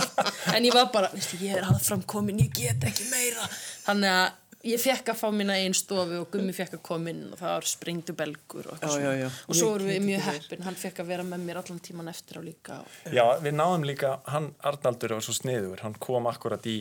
[0.56, 3.44] en ég var bara, veistu, ég er aðfram komin ég get ekki meira
[3.84, 7.24] þannig að ég fekk að fá mína einn stofu og Gummi fekk að koma inn
[7.34, 9.30] og það var springdu belgur og, Já, já, já.
[9.48, 12.38] og svo vorum við mjög heppin hann fekk að vera með mér allan tíman eftir
[12.38, 16.68] á líka og, Já, við náðum líka, hann, Arnaldur var svo sniður, hann kom akkurat
[16.70, 16.78] í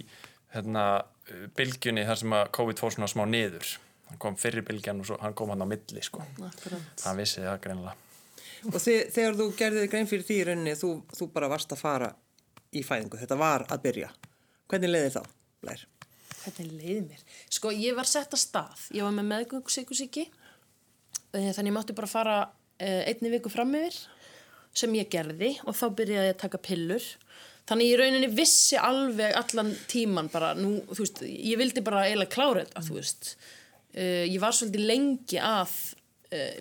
[0.54, 0.84] hérna,
[1.56, 3.68] bylgjunni þar sem að COVID fór svona smá niður.
[4.10, 6.24] Hann kom fyrir bylgjan og svo, hann kom hann á milli, sko.
[6.42, 7.94] akkurat Hann vissi það greinilega.
[8.66, 11.80] Og þið, þegar þú gerðið grein fyrir því í rauninni, þú, þú bara varst að
[11.84, 12.10] fara
[12.74, 14.10] í fæðingu, þetta var að byrja.
[14.70, 15.22] Hvernig leiði þá,
[15.62, 15.86] Blær?
[16.40, 17.24] Hvernig leiði mér?
[17.52, 18.86] Sko, ég var sett að stað.
[18.96, 20.26] Ég var með meðgöngusíkusíki.
[21.34, 23.98] Þannig ég mátti bara fara uh, einni viku fram yfir
[24.80, 27.06] sem ég gerði og þá byrjaði ég að taka pillur.
[27.70, 32.34] Þannig ég rauninni vissi alveg allan tíman bara, nú, þú veist, ég vildi bara eiginlega
[32.34, 33.32] klára þetta, þú veist.
[33.94, 35.80] Uh, ég var svolítið lengi að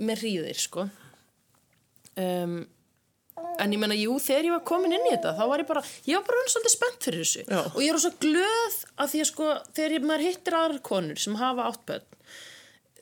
[0.01, 0.87] með hríðir, sko.
[2.17, 2.63] Um,
[3.59, 5.83] en ég menna, jú, þegar ég var komin inn í þetta þá var ég bara,
[6.07, 7.61] ég var bara svolítið spennt fyrir þessu Já.
[7.65, 11.21] og ég er svo glöð að því að sko, þegar ég, maður hittir aðrar konur
[11.23, 12.07] sem hafa átt börn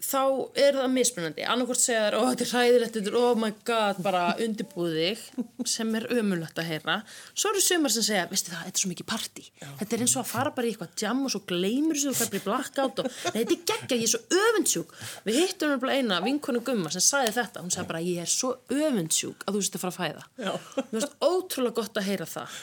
[0.04, 0.22] þá
[0.60, 1.46] er það mismunandi.
[1.48, 5.24] Annarkvort segja þær, ó þetta er hræðilegt þetta er, oh my god, bara undirbúð þig
[5.68, 7.00] sem er ömulegt að heyra.
[7.34, 9.48] Svo eru sumar sem segja, veistu það, þetta er svo mikið party
[9.80, 12.18] þetta er eins og að fara bara í eitthvað jam og svo gleymur þessu og
[12.20, 14.96] það blir blackout og nei, þetta er geggja, ég er svo öfundsjúk.
[15.28, 18.54] Við hittum bara eina vinkonu gumma sem sagði þetta, hún sagði bara, ég er svo
[18.74, 20.26] öfundsjúk að þú sést að fara að fæða.
[20.38, 20.54] Já.
[20.78, 22.62] mér finnst ótrúlega gott að heyra það.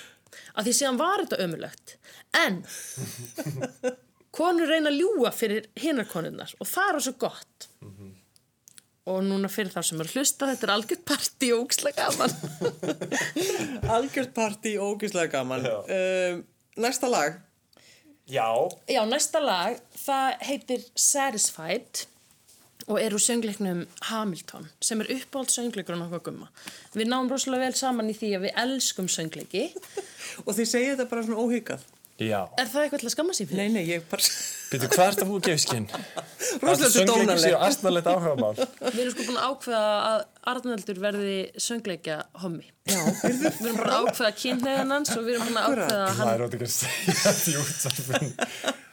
[0.55, 1.97] Að því síðan var þetta ömulegt
[2.35, 2.61] en
[4.35, 7.69] konur reyna að ljúa fyrir hinnar konurnar og það er svo gott
[9.05, 12.37] og núna fyrir þá sem er að hlusta þetta er algjört partí og ógislega gaman
[13.95, 15.67] Algjört partí, ógislega gaman.
[15.67, 16.45] Um,
[16.81, 17.37] næsta lag,
[18.25, 18.49] Já.
[18.89, 22.07] Já, næsta lag, það heitir Satisfied
[22.89, 26.49] og er úr söngleiknum Hamilton sem er uppáhald söngleikur á nokkuð gumma.
[26.97, 29.67] Við náum rosalega vel saman í því að við elskum söngleiki.
[30.47, 31.85] og þið segið þetta bara svona óhyggjað.
[32.23, 32.45] Já.
[32.61, 33.65] Er það eitthvað til að skamma sér fyrir?
[33.65, 34.23] Nei, nei, ég bara...
[34.75, 35.89] Býtu, hvað er þetta þú gefið skinn?
[36.65, 37.41] Rosalega dónaleg.
[37.45, 38.55] séu astnalegt áhugamál.
[38.59, 42.67] Við erum sko búin að ákveða að Arnaldur verði söngleikja hommi.
[42.85, 46.11] Já, Við erum bara að ákveða kynneðan hans og við erum búin að ákveða að
[46.11, 46.33] Það hann...
[46.35, 48.35] er ótt ekki að segja þetta í útsarfinn.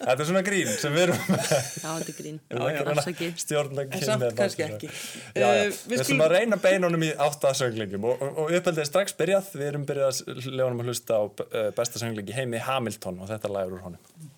[0.01, 1.51] Þetta er svona grín sem við erum með.
[1.51, 2.37] Já, þetta er grín.
[2.41, 3.27] Við erum ekki að Afsaki.
[3.35, 4.89] að stjórna En kynni samt kannski ekki.
[4.89, 5.51] Já, já.
[5.51, 8.81] Eh, við Við ætlum skulum- að reyna beinunum í átta sönglingjum og, og, og uppeldið
[8.85, 9.51] er strax byrjað.
[9.59, 13.51] Við erum byrjað að lefanum að hlusta á uh, besta sönglingi heimi Hamilton og þetta
[13.53, 14.31] lagur úr honum.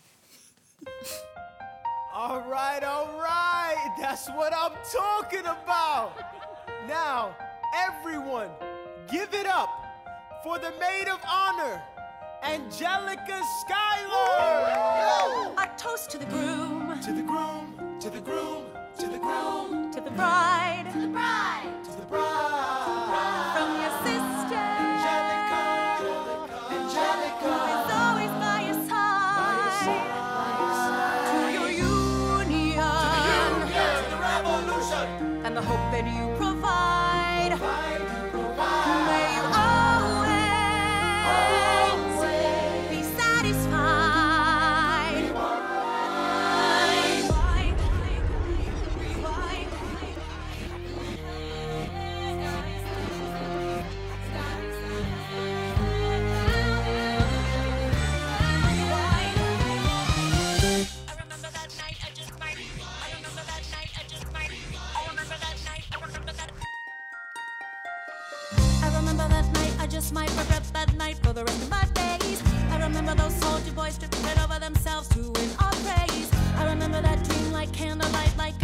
[2.25, 3.95] All right, all right.
[3.99, 6.13] That's what I'm talking about.
[6.87, 7.35] Now,
[7.75, 8.47] everyone,
[9.11, 9.69] give it up
[10.41, 11.81] for the maid of honor,
[12.41, 15.53] Angelica Schuyler.
[15.57, 18.67] A toast to the groom, To the groom, to the groom,
[18.99, 21.73] to the groom, to the bride, to the bride.
[21.83, 23.51] To the bride.
[23.57, 24.32] From your sister,
[70.03, 72.41] just regret that night for the rest of my days.
[72.71, 76.29] I remember those soldier boys tripping over themselves to win our praise.
[76.57, 78.57] I remember that dream like candlelight, like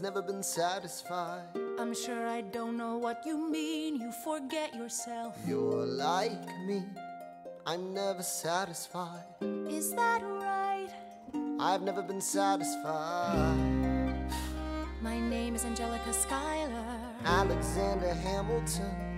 [0.00, 1.44] has never been satisfied.
[1.78, 4.00] I'm sure I don't know what you mean.
[4.00, 5.36] You forget yourself.
[5.46, 6.82] You're like me,
[7.66, 9.24] I'm never satisfied.
[9.68, 10.88] Is that right?
[11.60, 13.58] I've never been satisfied.
[15.02, 16.98] My name is Angelica Schuyler.
[17.26, 19.09] Alexander Hamilton,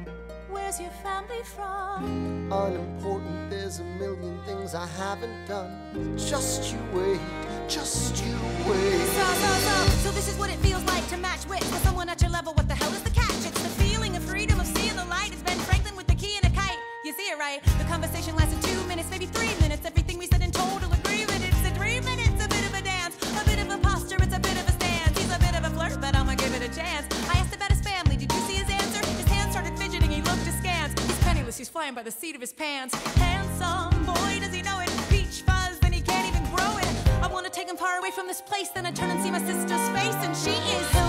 [0.73, 2.51] Where's your family from?
[2.51, 6.17] unimportant, there's a million things I haven't done.
[6.17, 7.21] Just you wait,
[7.69, 8.33] just you
[8.67, 9.05] wait.
[9.05, 12.09] So, so, so, so this is what it feels like to match wits with someone
[12.09, 12.55] at your level.
[12.55, 13.45] What the hell is the catch?
[13.45, 15.33] It's the feeling of freedom of seeing the light.
[15.33, 16.79] It's Ben Franklin with the key and a kite.
[17.05, 17.63] You see it right?
[17.77, 19.85] The conversation lasted two minutes, maybe three minutes.
[19.85, 21.45] Everything we said in total agreement.
[21.45, 24.17] It's a dream and it's a bit of a dance, a bit of a posture.
[24.25, 25.19] It's a bit of a stance.
[25.19, 27.22] He's a bit of a flirt, but I'ma give it a chance.
[31.63, 32.93] He's flying by the seat of his pants.
[33.15, 34.91] Handsome boy, does he know it?
[35.09, 37.23] Peach fuzz, then he can't even grow it.
[37.23, 38.71] I wanna take him far away from this place.
[38.71, 41.02] Then I turn and see my sister's face, and she is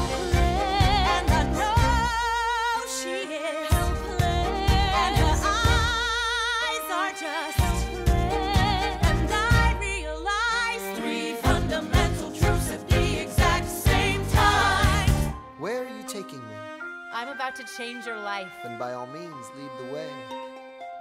[17.23, 18.51] I'm about to change your life.
[18.63, 20.09] Then by all means, lead the way.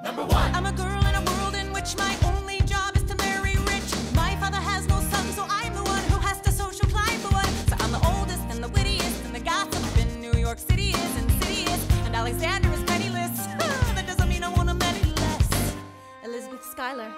[0.04, 0.54] Number one.
[0.54, 3.90] I'm a girl in a world in which my only job is to marry rich.
[4.14, 7.30] My father has no son, so I'm the one who has to social climb the
[7.30, 7.52] one.
[7.66, 11.16] So I'm the oldest and the wittiest, and the gossip in New York City is
[11.16, 11.84] insidious.
[12.06, 13.46] And Alexander is penniless.
[13.96, 15.74] that doesn't mean I want him any less.
[16.22, 17.10] Elizabeth Schuyler,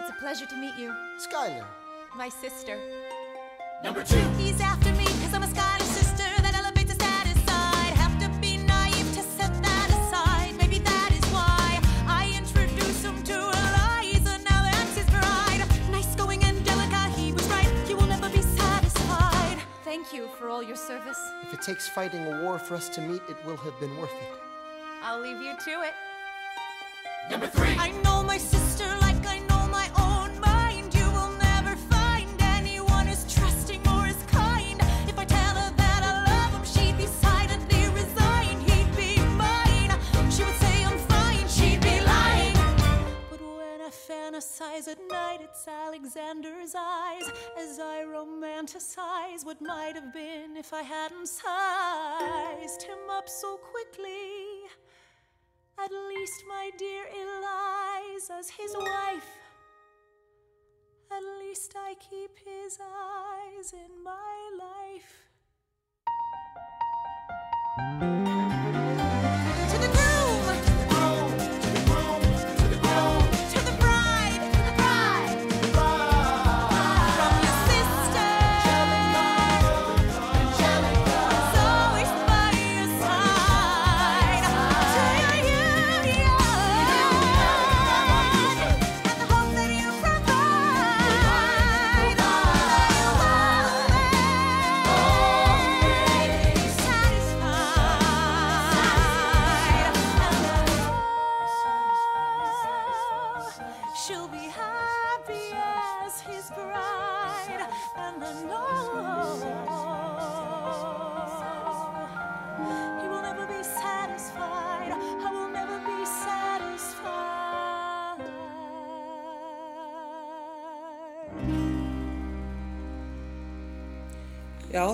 [0.00, 0.94] it's a pleasure to meet you.
[1.18, 1.66] Schuyler.
[2.16, 2.78] My sister.
[3.84, 4.16] Number two.
[4.38, 5.85] He's after me because I'm a Schuyler
[19.96, 21.18] Thank you for all your service.
[21.42, 24.12] if it takes fighting a war for us to meet, it will have been worth
[24.12, 24.28] it.
[25.02, 25.94] I'll leave you to it.
[27.30, 27.74] Number three.
[27.78, 28.84] I know my sister
[44.08, 50.82] fantasize at night, it's Alexander's eyes as I romanticize what might have been if I
[50.82, 54.68] hadn't sized him up so quickly.
[55.78, 59.30] At least, my dear Eliza's his wife.
[61.10, 65.26] At least I keep his eyes in my life.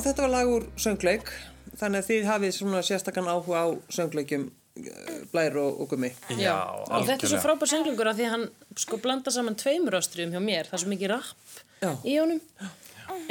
[0.03, 1.31] Þetta var lag úr söngleik,
[1.79, 4.47] þannig að þið hafið svona sérstakann áhuga á söngleikjum
[4.83, 6.13] eh, Blær og, og Gummi.
[6.39, 6.57] Já,
[6.89, 8.47] og þetta er svo frábær sönglingur að því að hann
[8.85, 11.93] sko blanda saman tveimur ástriðum hjá mér það er svo mikið rapp Já.
[12.07, 12.41] í honum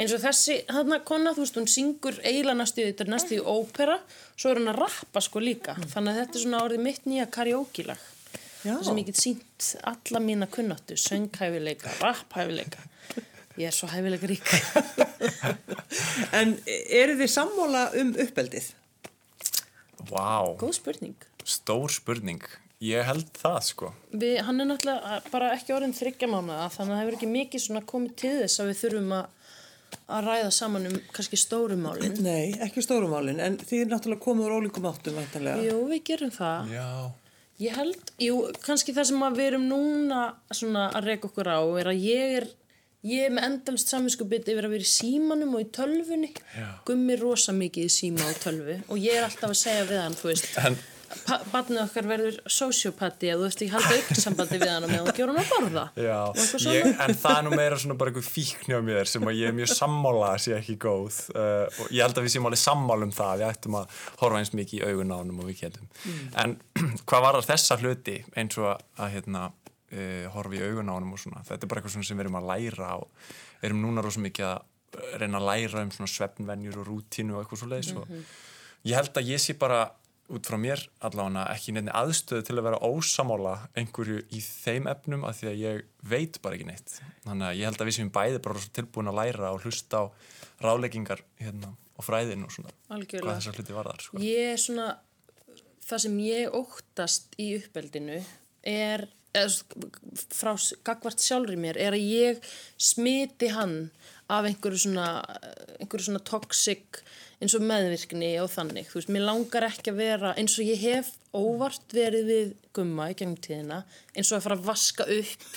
[0.00, 3.42] eins og þessi hann kona, þú veist, hún syngur eiginlega næstu þetta er næstu í
[3.42, 3.98] ópera
[4.36, 7.28] svo er hann að rappa sko líka þannig að þetta er svona orðið mitt nýja
[7.32, 8.08] karaoke-lag
[8.62, 8.76] Já.
[8.76, 12.84] þar sem ég get sínt alla mína kunnáttu sönghæfileika, rapphæfileika
[13.60, 14.54] ég er svo hæfileika rík
[16.38, 18.72] En eru þið sammóla um uppeldið?
[20.08, 22.42] Vá, góð spurning stór spurning.
[22.82, 23.92] Ég held það, sko.
[24.10, 27.62] við, hann er náttúrulega bara ekki orðin þryggja mánuða þannig að það hefur ekki mikið
[27.62, 29.38] svona komið til þess að við þurfum að
[30.16, 34.54] að ræða saman um kannski stórumálin Nei, ekki stórumálin, en þið er náttúrulega komið úr
[34.56, 35.66] ólíkum áttum, væntanlega.
[35.68, 36.88] Jú, við gerum það Já.
[37.62, 41.60] Ég held, jú, kannski það sem að við erum núna svona að reyka okkur á
[41.78, 42.48] er að ég er
[43.08, 46.32] ég er með endalist samvinskupið yfir að vera í símanum og í tölvunni.
[46.56, 46.68] Já.
[46.86, 50.18] gummi rosa mikið í síma og tölvu og ég er alltaf að segja við hann,
[50.18, 50.50] þú veist.
[50.62, 50.80] En-
[51.52, 55.32] barnið okkar verður sociopati eða þú veist ekki halda auknsambandi við hann og meðan gjör
[55.32, 55.84] hann að borða.
[56.00, 56.18] Já,
[56.72, 59.52] ég, en það er nú meira svona bara eitthvað fíkn hjá mér sem að ég
[59.52, 62.62] er mjög sammála að sé ekki góð uh, og ég held að við séum alveg
[62.62, 65.64] sammála um það við ættum að horfa eins mikið í augun á honum og við
[65.66, 65.90] getum.
[66.44, 66.56] En
[67.08, 69.46] hvað var þessa hluti eins og að, að hérna,
[69.92, 72.38] uh, horfa í augun á honum og svona þetta er bara eitthvað sem við erum
[72.40, 76.88] að læra og erum núna rosa mikið að reyna að læra um svona svefnvenjur og
[76.90, 78.14] rútínu og eitthvað svo leiðis og
[78.88, 79.82] ég held að ég sé bara
[80.32, 85.24] út frá mér allavega ekki nefni aðstöðu til að vera ósamála einhverju í þeim efnum
[85.28, 88.12] af því að ég veit bara ekki neitt þannig að ég held að við sem
[88.12, 90.04] bæði bara tilbúin að læra og hlusta á
[90.62, 93.24] ráleggingar hérna, og fræðin og svona Algjörlega.
[93.26, 94.20] hvað þessar hluti varðar sko.
[94.22, 94.88] Ég er svona,
[95.88, 98.20] það sem ég óttast í uppeldinu
[98.72, 100.52] er, frá
[100.84, 103.90] gagvart sjálfri mér, er að ég smiti hann
[104.32, 105.08] af einhverju svona,
[105.80, 107.02] einhverju svona toxic
[107.42, 108.86] eins og meðvirkni og þannig.
[108.90, 113.08] Þú veist, mér langar ekki að vera, eins og ég hef óvart verið við gumma
[113.10, 113.80] í gengum tíðina,
[114.14, 115.48] eins og að fara að vaska upp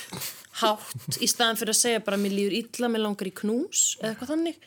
[0.62, 4.14] hátt í staðan fyrir að segja bara mér líður illa, mér langar í knús eða
[4.14, 4.60] eitthvað þannig.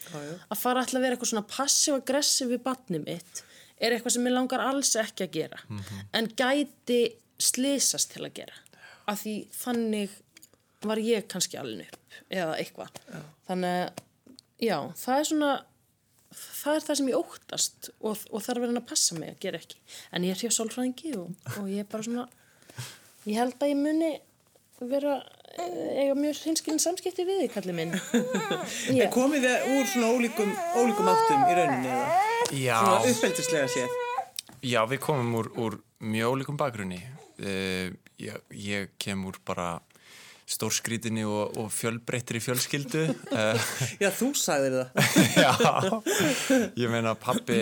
[0.47, 3.42] Að fara alltaf að vera eitthvað svona passiv-aggressiv við batni mitt
[3.79, 5.61] er eitthvað sem mér langar alls ekki að gera
[6.18, 7.01] en gæti
[7.38, 8.64] slísast til að gera
[9.09, 10.16] af því þannig
[10.87, 13.01] var ég kannski alveg upp eða eitthvað.
[13.49, 14.05] Þannig að
[14.68, 15.51] já, það er svona
[16.38, 19.61] það er það sem ég óttast og, og þarf verið að passa mig að gera
[19.62, 19.81] ekki.
[20.12, 22.29] En ég er hjá sálfræðingi og, og ég er bara svona
[23.29, 24.11] ég held að ég muni
[24.79, 25.16] vera
[25.59, 27.97] eh, eiga mjög hinskilin samskipti við þig, kallið minn.
[28.92, 32.21] En komið þið úr svona ólíkum, ólíkum áttum í rauninni eða?
[32.55, 33.97] Já, Svona uppeldislega séð.
[34.62, 37.01] já, við komum úr, úr mjög ólíkum bakgrunni.
[37.38, 37.90] Uh,
[38.22, 39.78] ég, ég kem úr bara
[40.48, 43.04] stórskrítinni og, og fjölbreyttri fjölskyldu.
[43.28, 43.70] Uh,
[44.02, 45.11] Já, þú sagðir það.
[45.44, 45.52] Já,
[46.81, 47.61] ég meina pappi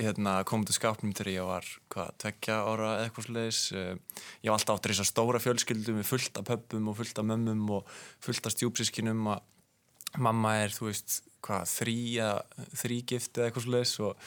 [0.00, 4.56] hérna, kom til skapnum þegar ég var hvað, tvekja ára eða eitthvað sliðis ég var
[4.56, 7.92] alltaf áttur þess að stóra fjölskyldu með fullt af pöppum og fullt af mömmum og
[8.24, 9.44] fullt af stjúpsískinum að
[10.24, 11.70] mamma er, þú veist, hvað,
[12.80, 14.18] þrýgift eða eitthvað sliðis og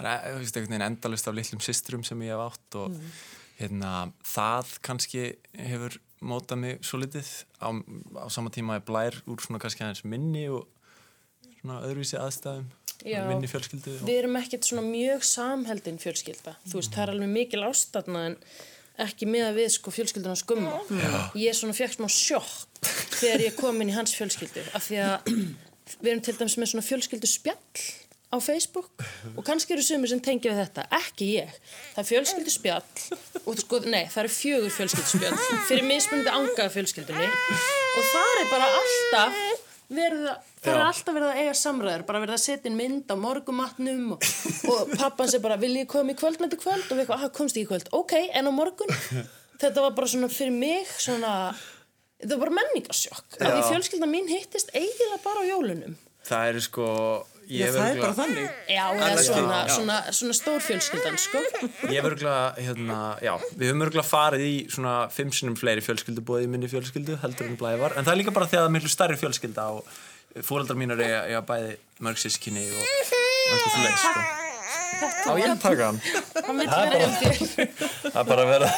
[0.00, 3.00] það er, þú veist, einhvern veginn endalist af litlum systrum sem ég hef átt og
[3.60, 5.24] hérna, það kannski
[5.58, 7.28] hefur mótað mig svo litið
[7.60, 7.68] á,
[8.20, 10.66] á sama tíma er blær úr svona kannski aðeins minni og
[11.60, 12.70] svona öðruvísi aðstæðum
[13.04, 13.20] Já.
[13.28, 14.06] minni fjölskyldu og...
[14.06, 16.54] við erum ekkert svona mjög samheldin fjölskylda.
[16.64, 18.38] Þú veist, það er alveg mikil ástatna en
[19.04, 20.78] ekki með að við sko fjölskylduna skumma
[21.38, 25.30] ég svona fekk smá sjokk þegar ég kom inn í hans fjölskyldu af því að
[26.04, 27.58] við erum til dæmis með svona fjölskyldu spjall
[28.34, 29.04] á Facebook
[29.34, 31.58] og kannski eru sumir sem tengja við þetta ekki ég,
[31.94, 32.82] það er fjölskyldu spjall
[33.44, 38.50] og sko, nei, það eru fjögur fjölskyldu spjall fyrir mismunandi angaða fjölskyldunni og það er
[38.50, 39.38] bara alltaf
[39.94, 40.86] verið að, það er Já.
[40.88, 44.28] alltaf verið að eiga samræður, bara verið að setja inn mynd á morgumatnum og,
[44.72, 46.86] og pappan sé bara, vil ég koma í kvöld með til kvöld?
[46.88, 48.94] Og við eitthvað, ah, komst ekki í kvöld, ok, en á morgun?
[49.62, 51.52] Þetta var bara svona fyrir mig svona,
[52.18, 53.36] þetta var bara menningarsjokk.
[53.38, 55.94] Af því fjölskylda mín hittist eiginlega bara á jólunum.
[56.26, 56.88] Það eru sko
[57.48, 58.46] Já, það er bara þannig.
[58.70, 61.42] Já, eða Annars svona, svona, svona stór fjölskyldan, sko
[61.90, 66.48] ég hef örgulega, hérna, já við höfum örgulega farið í svona fimm sinnum fleiri fjölskyldubóði
[66.48, 68.76] í minni fjölskyldu heldur en blævar, en það er líka bara því að það er
[68.78, 69.92] miklu stærri fjölskylda og
[70.44, 71.76] fóreldrar mínar eiga, eiga bæði
[72.06, 74.43] mörg sískinni og, eitthvað svo leið sko.
[75.02, 75.98] Á ég að taka hann
[76.44, 77.38] Hann vil vera þér
[78.04, 78.70] það er bara að vera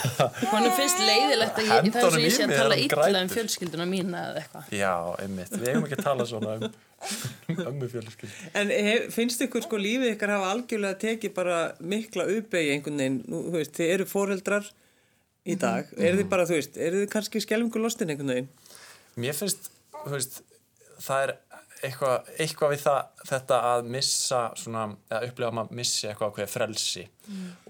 [0.52, 3.22] Honum finnst leiðilegt að ég, það er svo ég sé að tala er hann illa
[3.24, 4.72] um fjölskylduna mína eða eitthvað.
[4.76, 4.92] Já,
[5.22, 6.66] einmitt, við eigum ekki að tala svona um,
[7.52, 8.32] um ömmu fjölskyldu.
[8.60, 11.60] En hef, finnst ykkur sko lífið ykkar hafa algjörlega tekið bara
[11.94, 14.70] mikla uppeyji einhvern veginn, nú, þú veist, þið eru foreldrar
[15.46, 18.52] í dag, eru þið bara, þú veist, eru þið kannski skelfingu lostin einhvern veginn?
[19.22, 19.70] Mér finnst,
[20.02, 20.40] þú veist,
[21.06, 21.34] það er
[21.86, 24.82] eitthvað, eitthvað við það, þetta að missa svona,
[25.12, 27.06] að upplifa að maður missi eitthvað ákveðið frelsi.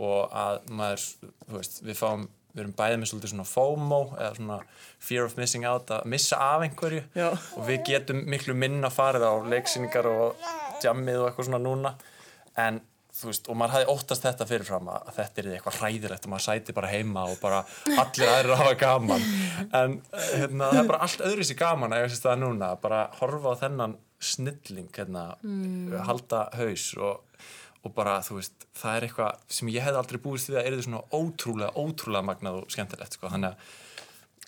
[0.09, 1.07] Og að maður,
[1.47, 4.59] þú veist, við fáum við erum bæðið með svolítið svona FOMO eða svona
[5.05, 7.03] fear of missing out að missa af einhverju.
[7.13, 7.29] Já.
[7.37, 10.47] og við getum miklu minna farið á leiksýningar og
[10.85, 11.93] jammið og eitthvað svona núna.
[12.57, 12.81] En
[13.17, 16.47] þú veist, og maður hafði óttast þetta fyrirfram að þetta er eitthvað hræðilegt og maður
[16.47, 17.61] sæti bara heima og bara
[18.03, 19.29] allir aðrir að hafa gaman.
[19.77, 23.07] En hérna, það er bara allt öðru sér gaman að ég veist það núna, bara
[23.21, 25.29] horfa á þennan snilling, hérna
[26.09, 27.41] halda haus og,
[27.85, 30.87] og bara, þú veist, það er eitthvað sem ég hef aldrei búist við að er
[30.87, 33.75] svona ótrúlega, ótrúlega magnað og skemmtilegt, sko, þannig að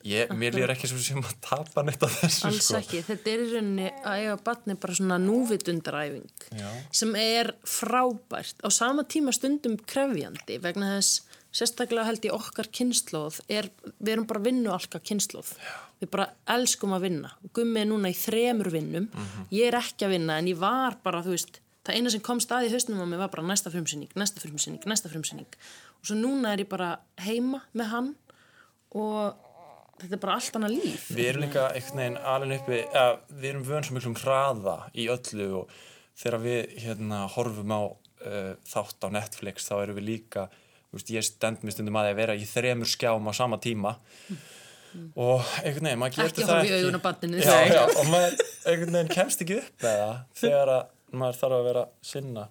[0.07, 2.81] ég, mér líður ekki svo sem að tapa neitt af þessu, alls sko.
[2.81, 6.69] ekki, þetta er í rauninni að eiga batni bara svona núvitundaræfing Já.
[7.01, 8.62] sem er frábært.
[8.62, 11.28] Á sama tíma stundum krefjandi vegna þess
[11.59, 15.54] sérstaklega held ég okkar kynnslóð er, við erum bara vinnu allka kynnslóð
[15.98, 17.32] við bara elskum að vinna.
[17.56, 19.09] Gummi er núna í þremur vinnum.
[19.50, 22.40] Ég er ekki að vinna en ég var bara þú veist, það eina sem kom
[22.42, 25.59] staði í hausnum á mig var bara næsta frumsynning, næsta frumsynning, næsta frumsynning
[25.98, 26.94] og svo núna er ég bara
[27.24, 28.11] heima með hann
[28.94, 29.38] og
[29.98, 31.09] þetta er bara allt annað líf.
[31.11, 35.09] Við erum líka einhvern veginn alveg uppi, að við erum vön svo miklum hraða í
[35.11, 35.74] öllu og
[36.18, 40.48] þegar við hérna horfum á uh, þátt á Netflix þá erum við líka,
[40.95, 43.97] veist, ég stend mér stundum að því að vera í þremur skjám á sama tíma
[45.18, 47.32] og einhvern veginn, maður getur það ekki.
[47.45, 48.39] Já, já, og maður
[48.70, 52.47] einhvern veginn kemst ekki upp með það þegar að maður þarf að vera sinna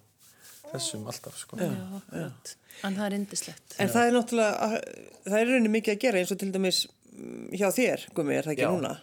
[0.68, 1.58] þessum alltaf, sko.
[1.64, 2.54] Akkurat.
[2.84, 4.70] en það er indislegt En það er náttúrulega,
[5.24, 8.48] það er rauninni mikið að gera eins og til dæmis mm, hjá þér, Gumi, er
[8.48, 8.72] það ekki Já.
[8.74, 8.94] núna?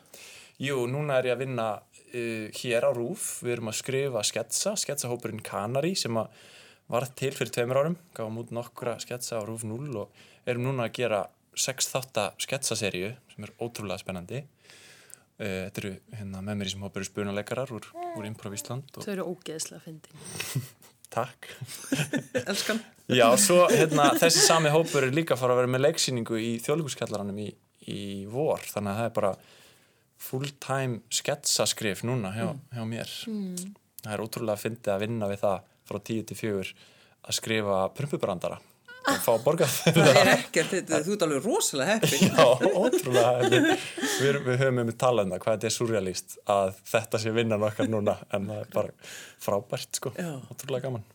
[0.62, 4.76] Jú, núna er ég að vinna uh, hér á RÚF, við erum að skrifa sketsa,
[4.80, 6.46] sketsahópurinn Kanari sem að
[6.92, 10.88] varð til fyrir tveimur árum, gáum út nokkura sketsa á RÚF 0 og erum núna
[10.88, 11.22] að gera
[11.58, 14.44] sex þátta sketsaseríu sem er ótrúlega spennandi.
[15.36, 19.04] Uh, þetta eru hérna, með mér í sem hópur spunaleikarar úr, úr Improv Ísland og
[19.04, 20.64] þau eru ógeðslega fyndin
[21.16, 21.50] takk.
[22.50, 22.80] Elskan.
[23.12, 26.54] Já, svo hérna, þessi sami hópur er líka að fara að vera með leiksýningu í
[26.66, 27.50] þjóðlíkuskjallaranum í,
[27.92, 29.34] í vor, þannig að það er bara
[30.26, 33.12] full-time sketsaskrif núna hjá, hjá mér.
[34.02, 36.72] Það er ótrúlega að fyndi að vinna við það frá tíu til fjögur
[37.26, 38.62] að skrifa prumpubrandara
[39.06, 42.24] og fá borgað Það er ekkert, þetta, þú ert alveg rosalega heppin.
[42.26, 42.46] Já,
[42.82, 43.50] ótrúlega.
[43.52, 43.68] Við,
[44.22, 47.90] við, við höfum um talað það, hvað þetta er surrealist að þetta sé vinnan okkar
[47.92, 49.12] núna, en það er bara
[49.46, 50.14] frábært, sko.
[50.18, 50.32] Já.
[50.50, 51.06] Ótrúlega gaman.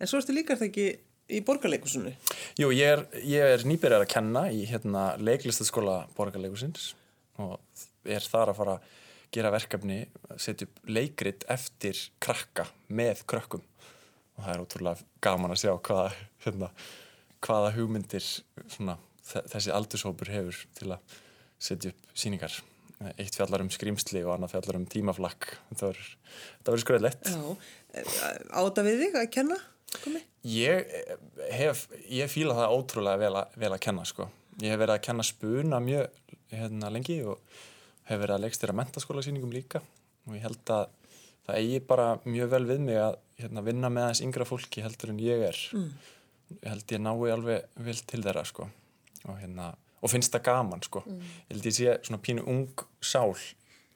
[0.00, 0.86] En svo ertu líka það ekki
[1.30, 2.14] í borgarleikusinu.
[2.58, 6.92] Jú, ég er, ég er nýbyrjar að kenna í hérna, leiklistaskóla borgarleikusins
[7.40, 7.58] og
[8.08, 8.96] er þar að fara að
[9.30, 10.00] gera verkefni,
[10.42, 13.62] setja upp leikrit eftir krakka með krökkum
[14.40, 16.08] og það er ótrúlega gaman að sjá hvaða,
[16.46, 16.70] hérna,
[17.44, 18.24] hvaða hugmyndir
[18.72, 18.96] svona,
[19.28, 21.18] þe- þessi aldurshópur hefur til að
[21.60, 22.56] setja upp síningar.
[23.16, 25.46] Eitt fjallar um skrýmsli og annað fjallar um tímaflakk.
[25.72, 27.30] Það verður- skröðlegt.
[28.52, 29.56] Áta við þig að kenna,
[30.04, 30.20] Gumi?
[30.46, 30.86] Ég
[31.50, 34.28] hef, ég fíla það ótrúlega vel, að- vel að kenna sko.
[34.60, 36.08] Ég hef verið að kenna spuna mjög
[36.52, 37.40] hérna, lengi og
[38.04, 39.80] hef verið að leikstýra mentaskólasýningum líka
[40.26, 40.88] og ég held að
[41.48, 45.14] það eigi bara mjög vel við mig að hérna, vinna með aðeins yngra fólki heldur
[45.14, 45.60] en ég er.
[46.50, 50.84] Ég held ég nái alveg vel til þeirra sko og, hérna, og finnst það gaman
[50.86, 51.04] sko.
[51.06, 53.34] Ég held ég sé svona pínu ung sál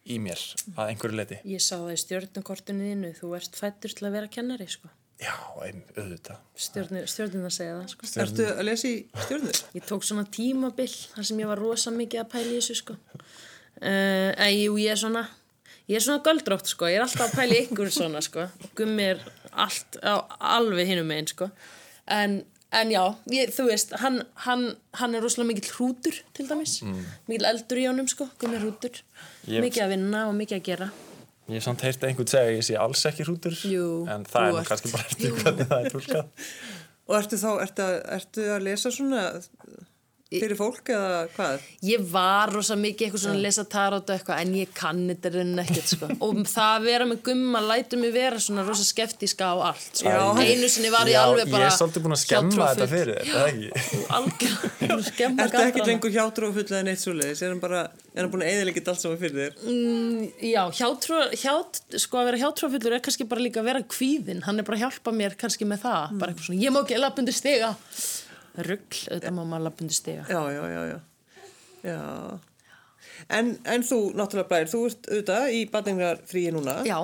[0.04, 0.40] í mér
[0.76, 1.38] að einhverju leiti.
[1.48, 4.90] ég sá það í stjórnukortinu þínu þú ert fættur til að vera kennari sko.
[5.22, 5.32] Já,
[5.62, 6.40] ein, auðvitað.
[6.58, 8.08] Stjórnir, stjórnir að segja það sko.
[8.24, 9.60] Ertu að lesa í stjórnur?
[9.78, 12.96] Ég tók svona tímabill þar sem ég var rosa mikið að pæla í þessu sko.
[13.78, 15.22] Uh, en jú, ég er svona
[15.90, 18.46] ég er svona göldrótt sko, ég er alltaf að pæla í ykkur svona sko,
[18.78, 19.22] gummi er
[19.52, 20.24] allt á,
[20.56, 21.50] alveg hinum megin sko.
[22.10, 22.40] En,
[22.74, 24.64] en já, ég, þú veist hann, hann,
[25.00, 26.78] hann er rosalega mikill hrútur til dæmis,
[27.28, 28.28] mikill eldur í honum sko.
[28.40, 29.02] Gummi er hrútur,
[29.48, 30.90] Ég- mikið að vinna og mikið að gera.
[31.44, 34.46] Ég hef samt heyrt einhvern segja að ég sé alls ekki hrútur Jú, en það
[34.62, 36.46] er kannski bara eftir hvernig það er tólkað.
[37.04, 39.24] Og ertu þá, ertu að, ertu að lesa svona
[40.42, 41.64] fyrir fólk eða hvað?
[41.88, 45.32] Ég var rosa mikið eitthvað svona að lesa tarot og eitthvað en ég kann þetta
[45.34, 46.08] raunin ekkert sko.
[46.26, 50.14] og það að vera með gumma lætur mig vera svona rosa skeftíska á allt sko.
[50.44, 53.12] Einu sinni var ég Já, alveg bara Ég er svolítið búin að skemma þetta fyrir
[53.14, 54.02] þér, er það ekki?
[54.18, 57.44] algjör skemma Ertu ekki lengur hjátrúfull eða neitt svoleiðis?
[57.44, 59.52] Er hann bara, er hann búin að eðilegja allt saman fyrir þér?
[60.50, 64.60] Já, hjátrú, hját, sko að vera hjátrúafullur er kannski bara líka að vera kvíðin hann
[64.60, 67.22] er bara að hjálpa mér kannski með það bara eitthvað svona, ég má ekki lappa
[67.24, 67.72] undir stiga
[68.58, 70.98] rugl, auðvitað má maður lappa undir stiga Já, já, já, já.
[71.90, 71.98] já.
[73.30, 76.80] En, en þú, náttúrulega Blær, þú ert auðvitað í batningarfríi núna.
[76.88, 76.98] Já,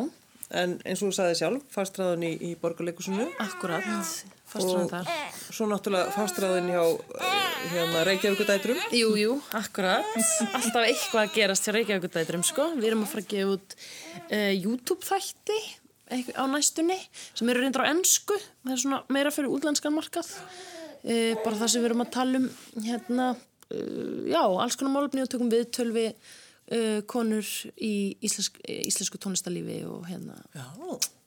[0.51, 3.84] En eins og þú sagði sjálf, fastræðan í, í borgarleikusinu Akkurat,
[4.51, 5.11] fastur hann og þar.
[5.55, 8.80] svo náttúrulega fastræðan hjá eh, hérna, Reykjavíkudætrum.
[8.98, 10.09] Jú, jú, akkurat.
[10.48, 12.66] Alltaf eitthvað að gerast hjá Reykjavíkudætrum, sko.
[12.80, 15.61] Við erum að fara að gefa út uh, YouTube-þætti
[16.11, 16.98] eitthvað á næstunni
[17.30, 18.40] sem eru reyndar á ennsku.
[18.66, 20.34] Það er svona meira fyrir útlenskan markað.
[21.01, 22.51] Uh, bara það sem við erum að tala um,
[22.84, 23.30] hérna,
[23.72, 27.46] uh, já, alls konar málefni og tökum viðtöl við uh, konur
[27.80, 27.92] í
[28.26, 30.66] íslensk, íslensku tónlistarlífi og hérna, Já.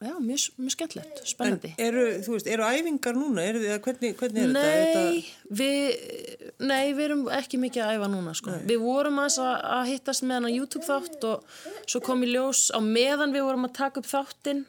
[0.03, 1.71] já, mjög, mjög skemmtilegt, En spennandi.
[1.81, 3.47] eru, þú veist, eru æfingar núna?
[3.49, 4.59] Eru, þið- hvernig, hvernig er þetta?
[4.59, 5.57] Nei, þetta?
[5.63, 8.55] við, nei, við erum ekki mikið að æfa núna sko.
[8.69, 9.39] Við vorum að,
[9.73, 11.59] að hittast með hann á YouTube þátt og
[11.89, 14.65] svo kom í ljós á meðan við vorum að taka upp þáttinn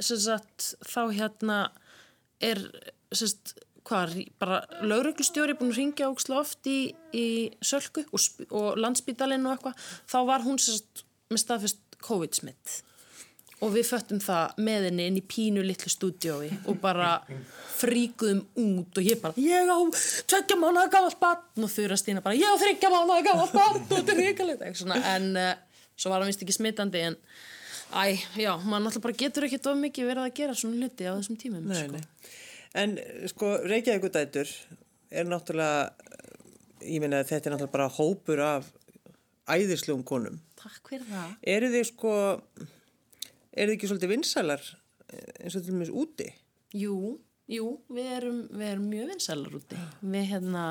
[0.00, 1.60] sem sagt, þá hérna
[2.44, 2.58] er
[3.16, 3.54] sagt,
[3.86, 7.26] hvað, bara lauruglustjóri búin að ringja óksla oft í, í
[7.64, 12.80] Sölku og, og landsbítalinn og eitthvað þá var hún sagt með staðfest COVID-smitt
[13.64, 17.14] og við föttum það með henni inn í pínu litlu stúdiói og bara
[17.78, 19.78] fríkuðum út og ég bara ég á
[20.28, 23.92] tveggja mánuða gamalt barn og þurra Stína bara ég á þryggja mánuða gamalt barn og
[23.94, 25.52] þetta er ríkalegt en uh,
[25.96, 27.16] svo var hann vist ekki smitandi en
[27.96, 31.16] æ, já, maður náttúrulega bara getur ekkert of mikið verið að gera svona hluti á
[31.16, 31.96] þessum tímum Nei, sko.
[31.96, 32.36] nei.
[32.76, 32.96] En
[33.30, 34.50] sko, Reykjavíkudætur
[35.10, 35.92] er náttúrulega,
[36.84, 38.72] ég meina að þetta er náttúrulega bara hópur af
[39.48, 40.40] æðislegum konum.
[40.58, 42.16] Takk fyrir það Eru þið sko,
[43.54, 44.66] eru þið ekki svolítið vinsælar
[45.06, 46.28] eins og til dæmis úti?
[46.76, 47.16] Jú,
[47.50, 50.66] jú, við erum, við erum mjög vinsælar úti við hérna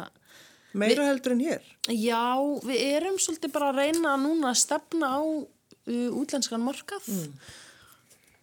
[0.76, 1.68] Meira heldur en hér?
[1.88, 2.36] Já,
[2.66, 7.38] við erum svolítið bara að reyna núna að stefna á uh, útlenskan markað mm.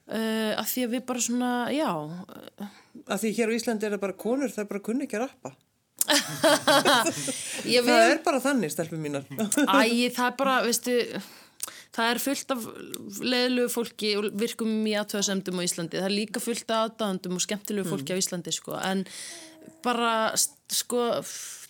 [0.09, 1.91] Uh, af því að við bara svona, já.
[3.07, 5.29] Af því hér á Íslandi er það bara konur, það er bara kunni ekki að
[5.29, 5.55] rappa.
[7.63, 9.23] Það við, er bara þannig, stelpum mínar.
[9.31, 10.97] Æ, það er bara, veistu
[11.93, 12.67] það er fullt af
[13.23, 16.01] leðilegu fólki og virkum í aðtöðasemdum á Íslandi.
[16.01, 19.05] Það er líka fullt af aðdáðandum og skemmtilegu fólki á Íslandi sko, en
[19.85, 21.05] bara sko,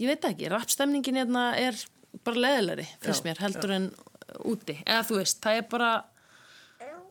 [0.00, 1.76] ég veit ekki rappstemningin hérna er
[2.24, 3.90] bara leðilegri finnst mér, heldur en
[4.48, 4.78] úti.
[4.86, 5.92] Eða þú veist, það er bara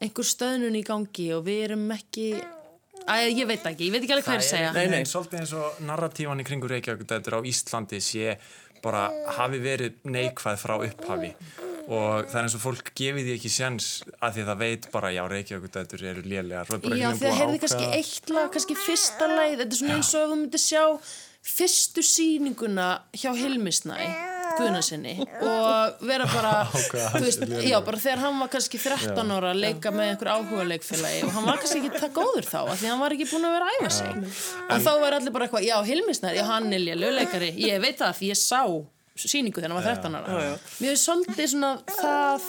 [0.01, 2.31] einhver stöðnun í gangi og við erum ekki
[3.01, 4.71] Æ, ég veit ekki, ég veit ekki alveg hvað ég er að segja.
[4.75, 5.05] Nei, nei.
[5.09, 8.35] Svolítið eins og narratífan í kringu Reykjavík á Íslandi sé
[8.83, 9.07] bara
[9.39, 11.31] hafi verið neikvæð frá upphafi.
[11.91, 13.87] Og það er eins og fólk gefið því ekki séns
[14.21, 18.51] að því það veit bara já Reykjavík eru lélegar Já, búið heyrði kannski eitt lag,
[18.53, 20.83] kannski fyrsta lagið, þetta er svona eins og ef þú myndir sjá
[21.41, 22.87] fyrstu sýninguna
[23.17, 23.97] hjá Hilmisnæ,
[24.59, 26.53] Guðnarsinni og vera bara,
[27.15, 30.67] þú veist, já, bara þegar hann var kannski 13 ára að leika með einhver áhuga
[30.71, 33.49] leikfélagi og hann var kannski ekki það góður þá, af því hann var ekki búin
[33.49, 34.23] að vera að æfa sig.
[34.67, 38.17] Og þá var allir bara eitthvað, já, Hilmisnæ, já, hann er léluleikari, ég veit það
[38.19, 38.63] því ég sá
[39.21, 40.45] sýningu þegar hann var 13 ára.
[40.81, 42.47] Mér er svolítið svona það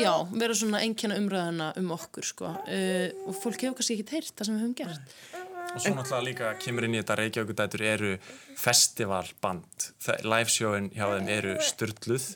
[0.00, 2.54] já, vera svona einkenna umræðuna um okkur sko.
[2.66, 6.26] Uh, og fólk hefur kannski ekki heyrt það sem við höfum gert og svo náttúrulega
[6.26, 8.16] líka kemur inn í þetta Reykjavík eru
[8.58, 9.90] festivalband.
[10.26, 12.26] Livesjóin hjá þeim eru styrluð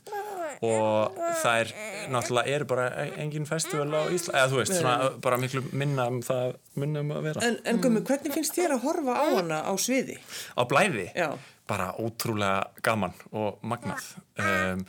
[0.64, 1.72] og það er
[2.12, 2.86] náttúrulega eru bara
[3.20, 7.12] engin festival á Ísla eða þú veist, svona bara miklu minna um það minna um
[7.16, 7.48] að vera.
[7.48, 10.18] En, en gummi, hvernig finnst þér að horfa á hana á sviði?
[10.54, 11.08] á blæði?
[11.16, 11.34] Já.
[11.68, 14.04] bara ótrúlega gaman og magnað.
[14.36, 14.82] Um,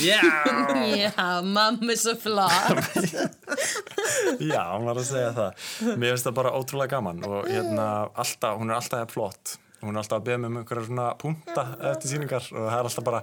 [0.00, 0.20] já,
[0.96, 1.12] já,
[1.44, 3.04] mamma er svo flott
[4.52, 5.66] já, hún var að segja það.
[5.94, 7.88] Mér finnst það bara ótrúlega gaman og hérna,
[8.24, 9.56] alltaf, hún er alltaf flott.
[9.80, 12.88] Hún er alltaf að beða mig um einhverja svona punta eftir síningar og það er
[12.90, 13.22] alltaf bara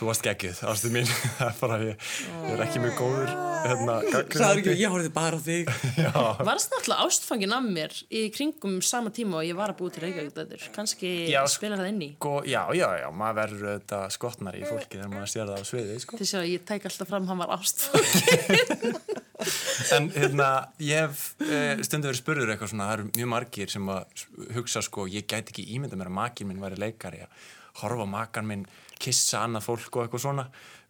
[0.00, 1.08] þú varst geggjuð, ástu mín.
[1.38, 2.04] Það er bara, ég,
[2.48, 3.96] ég er ekki mjög góður hérna,
[4.32, 5.72] Sæður ekki, ég horfði bara á þig.
[6.04, 6.12] já,
[6.48, 10.06] varst náttúrulega ástfangin af mér í kringum sama tíma og ég var að búi til
[10.06, 12.10] Reykjavík kannski Já, spilar það inn í.
[12.16, 15.64] sko, já, já, já, maður verður þetta skotnar í fólki þegar maður sér það á
[15.68, 16.20] sviði, sko.
[16.22, 18.96] Til að ég tæk alltaf fram hann var ástfangin
[19.96, 20.48] En hérna,
[20.84, 24.24] ég hef uh, stundu verið spurður eitthvað svona, það eru mjög margir sem að
[24.56, 27.46] hugsa sko, ég gæti ekki ímynda mér að makinn minn væri leikari að
[27.80, 28.66] horfa makan minn,
[29.00, 30.44] kissa annað fólk og eitthvað svona.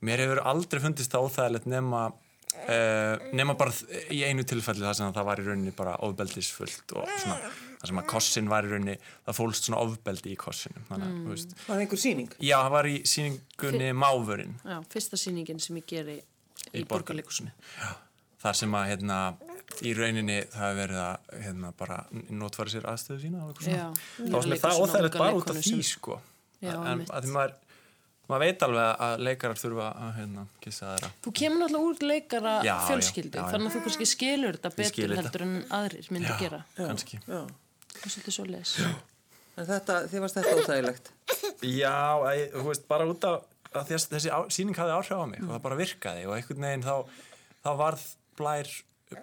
[0.06, 3.74] Mér hefur aldrei fundist það óþægilegt nema, uh, nema bara
[4.12, 7.92] í einu tilfelli það sem að það var í rauninni bara ofbeldisfullt og svona, það
[7.92, 8.96] sem að kossin var í rauninni,
[9.28, 11.56] það fólst svona ofbeldi í kossinum, þannig að, þú veist.
[11.60, 12.36] Var það einhver síning?
[12.40, 16.24] Já, það var í síningunni Mávurinn já, fyrsta sýningin sem ég geri í,
[16.80, 17.52] í borgarleikusinu
[18.40, 19.16] þar sem að hérna
[19.86, 21.96] í rauninni það er verið að hérna bara
[22.40, 23.86] notfæra sér aðstöðu sína og eitthvað Já.
[24.16, 26.16] svona þá er það óþægilegt bara út af því sko
[26.60, 27.12] Já, en einmitt.
[27.12, 27.54] að því maður
[28.30, 32.54] maður veit alveg að leikarar þurfa að hérna kissa þeirra Þú kemur náttúrulega úr leikara
[32.66, 33.50] Já, fjölskyldu, já, já.
[33.54, 35.20] þannig að þú kannski skilur þetta betur þetta.
[35.20, 36.64] heldur en aðrir myndi gera.
[36.78, 37.22] kannski
[39.70, 41.10] þetta, þið varst þetta óþægilegt.
[41.66, 45.26] Já, að, þú veist, bara út af að þess, þessi á, síning hafði áhrif á
[45.30, 46.94] mig og það bara virkaði og einhvern veginn þá,
[47.62, 48.06] þá varð
[48.40, 48.70] blær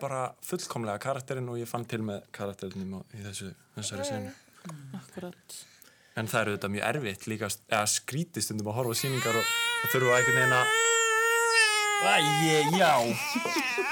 [0.02, 4.34] bara fullkomlega karakterinn og ég fann til með karakterinum í þessu, þessari senu.
[5.00, 5.58] Akkurat.
[6.18, 9.46] En það eru þetta mjög erfitt líka, eða skrítið stundum að horfa á sýningar og,
[9.94, 10.68] þurfa einhvern veginn að
[11.98, 12.16] Æ,
[12.78, 12.94] já.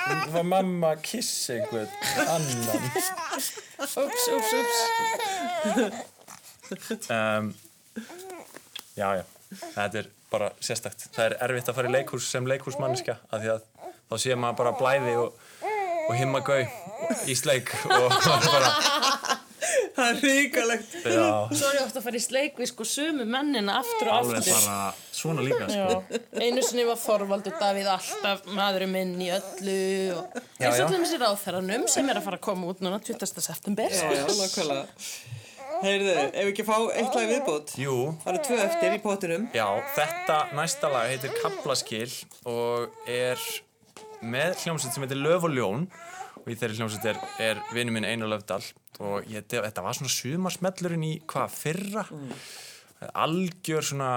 [0.06, 1.90] Nú var mamma að kissa einhvern
[2.30, 2.84] annan?
[2.96, 4.80] Ups, ups, ups.
[7.10, 7.46] um,
[8.96, 9.24] Já, já.
[9.76, 11.08] Þetta er bara sérstakt.
[11.16, 13.66] Það er erfitt að fara í leikhús sem leikhúsmanniska af því að
[14.10, 15.30] þá sé maður bara blæði og,
[16.06, 16.62] og himma gau
[17.28, 18.16] í sleik og
[18.54, 18.70] bara,
[19.96, 20.96] Það er ríkalegt.
[21.08, 24.18] já, Svo er ég ofta að fara í sleik við sko sömu mennina aftur og
[24.18, 24.58] alveg aftur.
[24.66, 24.80] bara
[25.16, 26.20] svona líka sko.
[26.44, 29.78] Einu sinni var Þorvaldur Davíð alltaf maðurinn minn í öllu
[30.18, 33.00] og Já, eins og til þessi ráðferðanum sem er að fara að koma út núna
[33.00, 33.40] 20.
[33.48, 34.86] september Já, já, nákvæmlega.
[35.86, 37.72] Heyrðu, ef við ekki fá eitt lag viðbót.
[37.80, 39.48] Jú, Það eru tvö eftir í pottinum.
[39.56, 39.66] Já,
[39.98, 42.12] þetta næsta lag heitir Kaplaskil
[42.48, 43.42] og er
[44.24, 45.84] með hljómsveit sem heitir Löf og Ljón
[46.46, 48.62] og í þeirri hljómsveit er, er vinnu minn Einar Löfdal
[49.02, 52.06] og ég, þetta var svona sumarsmellurinn í hvað fyrra?
[53.26, 54.12] Algjör svona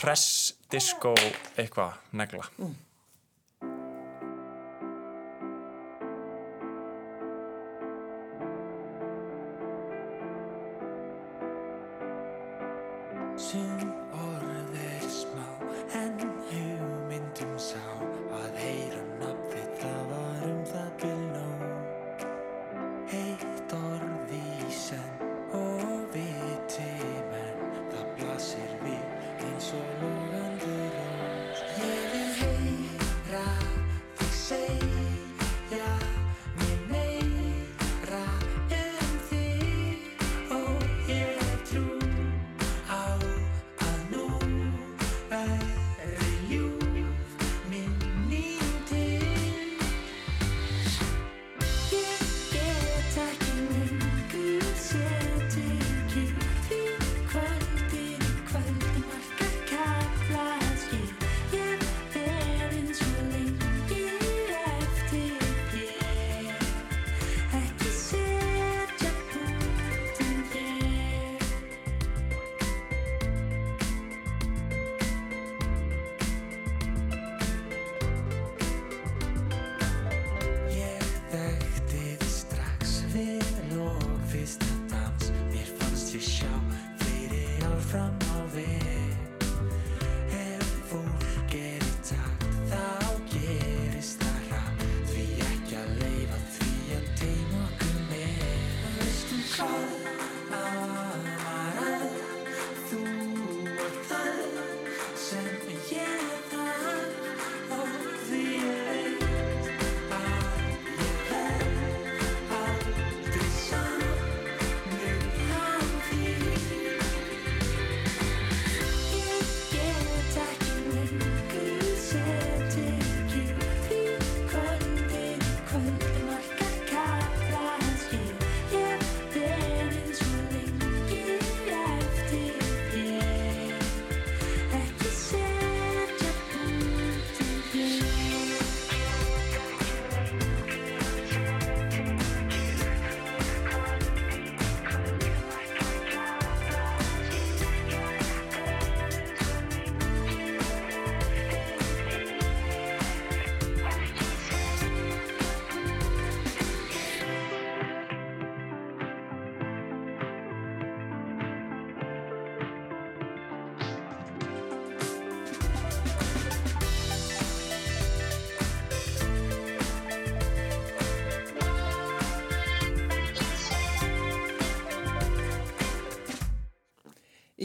[0.00, 1.16] hress disco
[1.58, 2.46] eitthvað negla.
[2.60, 2.76] Sum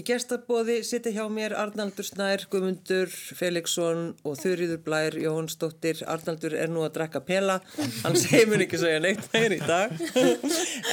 [0.08, 6.02] gestabóði sitja hjá mér Arnaldur Snær, Guðmundur Felixson og Þurriður Blær Jóhannsdóttir.
[6.10, 7.60] Arnaldur er nú að drekka pela,
[8.04, 9.94] hann segir mér ekki segja neitt meir í dag.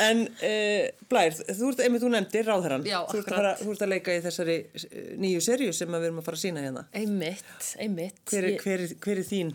[0.07, 2.87] en uh, Blær, þú ert, einmitt þú nefndir ráðherran.
[2.89, 3.37] Já, þú ert, akkurat.
[3.39, 6.41] fara, þú ert að leika í þessari eh, nýju serju sem við erum að fara
[6.41, 6.87] að sína hérna.
[7.03, 8.23] Einmitt, einmitt.
[8.33, 9.55] Hver, er- hver, er- hver er þín?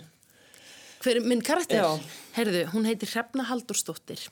[1.03, 1.83] Hver er minn karakter?
[1.83, 2.15] Já.
[2.39, 4.23] Herðu, hún heitir Hrefna Haldursdóttir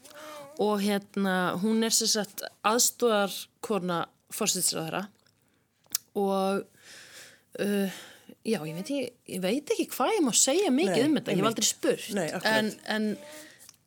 [0.61, 2.41] og hérna, hún er sem sagt
[4.35, 5.05] kona fórsýtsræðara
[6.15, 6.67] og
[7.59, 7.95] uh,
[8.45, 9.01] já, ég veit, ekki,
[9.35, 12.05] ég veit ekki hvað ég má segja mikið Nei, um þetta, ég hef aldrei spurt.
[12.15, 13.07] Nei, en, en,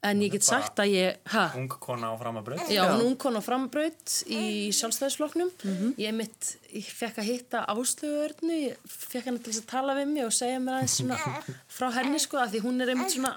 [0.08, 1.46] en ég get sagt að ég, ha?
[1.58, 4.42] ung kona á framabraut Já, hún kom á frambraut í
[4.76, 5.54] sjálfstæðisflokknum.
[5.62, 5.96] Mhm.
[6.02, 10.12] Ég mitt, ég fekk að hitta áslöguörnu, ég fekk henni til þess að tala við
[10.12, 11.18] mig og segja mér aðeins svona
[11.78, 13.34] frá henni sko, að því hún er einmitt svona,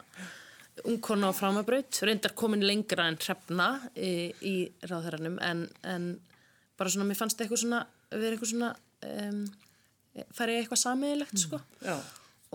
[0.88, 4.56] ungkona á framabraut, reyndar komin lengra en hrefna í, í
[4.88, 5.40] ráðherranum.
[5.46, 6.12] En, en
[6.82, 8.72] bara svona, mér fannst eitthvað svona, verið eitthvað svona,
[9.08, 9.44] um,
[10.18, 11.96] ég eitthvað samiðilegt sko Já.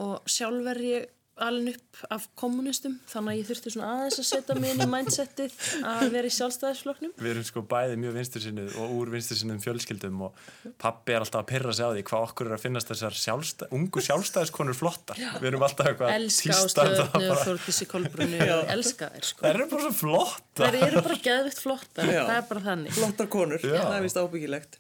[0.02, 1.12] og sjálf er ég
[1.44, 4.86] alin upp af kommunistum þannig að ég þurfti svona aðeins að setja mig inn í
[4.88, 10.22] mindsetið að vera í sjálfstæðisflokknum Við erum sko bæði mjög vinstursinnið og úr vinstursinnum fjölskyldum
[10.28, 10.40] og
[10.80, 13.74] pappi er alltaf að pyrra sig á því hvað okkur er að finnast þessar sjálfstæð,
[13.76, 15.20] ungu sjálfstæðiskonur flottar.
[15.42, 17.44] Við erum alltaf eitthvað að elska um ástöðnu og.
[17.46, 20.72] Þórtísi Kolbrunni og elska þær sko Það eru bara svo flottar.
[20.80, 22.22] þær eru bara geðvitt flottar, Já.
[22.24, 23.76] það er bara þannig Flottar konur, Já.
[23.84, 24.78] það er vist ábyggilegt.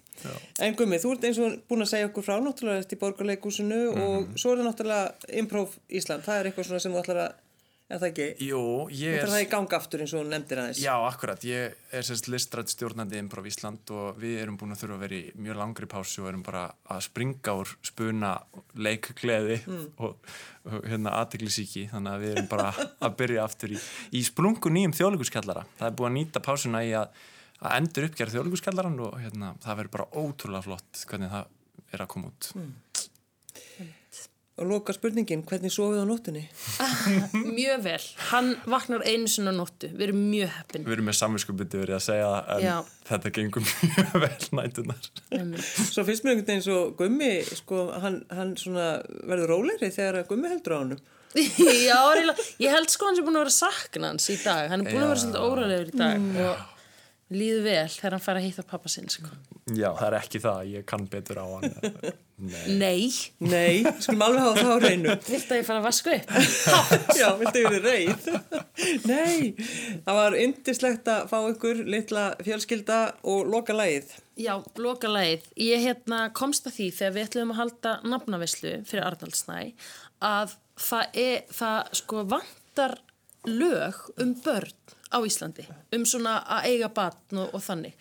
[0.62, 4.36] En Gummi, þú ert eins og búin að segja okkur frá náttúrulega eftir borgarleikúsinu og
[4.38, 7.42] svo er það náttúrulega Improv Ísland, það er eitthvað sem þú ætlar að,
[7.86, 8.28] er það ekki?
[8.48, 8.62] Jú,
[8.96, 9.50] ég ætlar það í er...
[9.52, 10.80] gang aftur eins og nefndir aðeins.
[10.82, 11.44] Já, akkurat.
[11.46, 15.18] Ég er sérst listrætt stjórnandi Improv Ísland og við erum búin að þurfa að vera
[15.20, 16.64] í mjög langri pásu og erum bara
[16.96, 18.32] að springa úr spuna
[18.74, 19.60] leikgleði
[20.02, 20.18] og,
[20.66, 23.80] og hérna aðteglisíki þannig að við erum bara að byrja aftur í,
[24.16, 25.66] í sprungu nýjum þjóðleikuskjallara.
[25.78, 27.26] Það er búin að nýta pásuna í að,
[27.62, 32.10] að endur uppgjara þjóðleikuskjallaran og hérna, það verður bara ótrúlega flott hvernig það er að
[32.12, 32.50] koma út.
[34.56, 36.42] Og loka spurningin, hvernig sofið á nóttunni?
[37.44, 41.80] mjög vel, hann vaknar einu sinna nóttu, við erum mjög heppin Við erum með samvinskupbyttu
[41.82, 42.76] verið að segja en Já.
[43.10, 45.10] þetta gengur mjög vel nætunar.
[45.60, 48.86] Svo finnst mér einhvern veginn svo Gummi, sko, hann, hann svona
[49.28, 51.04] verður rólegri þegar að Gummi heldur á honum.
[51.90, 52.00] Já,
[52.64, 55.04] ég held sko hann sem búin að vera sakna hans í dag hann er búin
[55.04, 55.24] að vera Já.
[55.26, 56.64] svolítið óræðilegur í dag og
[57.34, 59.30] líður vel þegar hann fær að hitta pappa sinn sko.
[59.74, 61.72] Já, það er ekki það, ég kann betur á hann.
[62.36, 62.66] Nei.
[62.76, 63.08] Nei,
[63.40, 65.14] Nei, skulum alveg hafa það á hreinu.
[65.26, 66.34] vilt að ég fara að vaska upp?
[67.20, 68.28] Já, viltu verið reið?
[69.08, 69.54] Nei,
[70.04, 72.98] það var yndislegt að fá ykkur litla fjölskylda
[73.32, 74.12] og loka lagið.
[74.36, 74.52] Já,
[74.84, 75.48] loka lagið.
[75.64, 79.58] Ég hérna komst að því þegar við ætlum að halda nafnavislu fyrir Arnaldsnæ
[80.28, 82.98] að það, er, það sko vantar
[83.48, 84.76] lög um börn
[85.12, 87.94] á Íslandi um svona að eiga batn og, og þannig.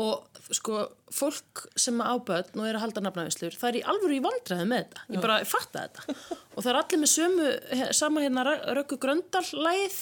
[0.00, 4.16] Og sko fólk sem á börn og er að halda nafnavislur það er í alvöru
[4.16, 5.02] í vandræði með þetta.
[5.12, 6.14] Ég bara fatta þetta.
[6.54, 7.50] Og það er allir með sömu,
[7.96, 8.44] sama hérna
[8.76, 9.98] Röggu Gröndal lagið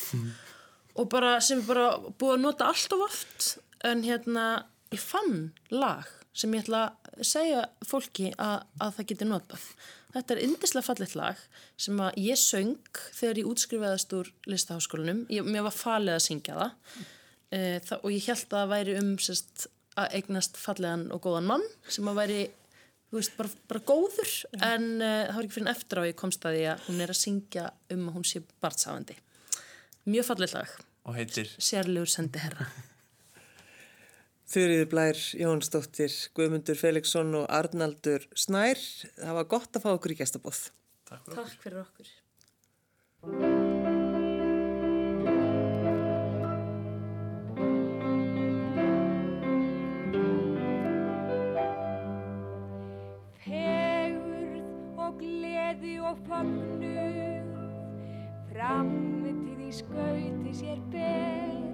[0.99, 1.89] og bara sem er bara
[2.19, 3.49] búið að nota allt of oft.
[3.87, 4.47] En hérna
[4.95, 9.69] ég fann lag sem ég ætla að segja fólki að, að það geti notað.
[10.15, 11.41] Þetta er yndislega fallet lag
[11.77, 15.27] sem að ég söng þegar ég útskrifaðast úr listaháskólanum.
[15.33, 17.03] Ég, mér var falið að syngja það,
[17.53, 21.51] e, það og ég held að það væri um sérst, að eignast fallegan og góðan
[21.51, 22.41] mann sem að væri
[23.15, 26.45] veist, bara, bara góður en uh, það var ekki fyrir en eftir á ég komst
[26.45, 29.17] að því að hún er að syngja um að hún sé barnsáðandi.
[30.09, 30.77] Mjög fallet lag,
[31.09, 32.69] Og heitir sérlegur sendi herra.
[34.49, 38.81] Þurriður Blær, Jónsdóttir, Guðmundur Felixson og Arnaldur Snær.
[39.19, 40.63] Það var gott að fá okkur í gestabóð.
[41.05, 42.09] Takk fyrir okkur.
[53.45, 57.23] Fegurð og gleði og fögnuð
[58.49, 61.68] Framtíð í skauti sér ber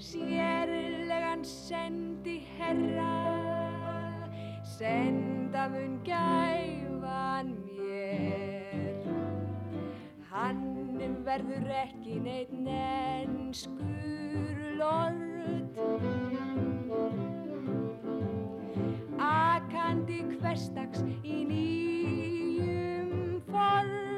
[0.00, 3.20] Sérlegan sendi herra.
[4.64, 9.04] Senda mun gæfan mér.
[10.30, 10.96] Hann
[11.26, 15.76] verður ekki neitt nenskur lord.
[19.20, 24.09] Akandi hverstags í nýjum ford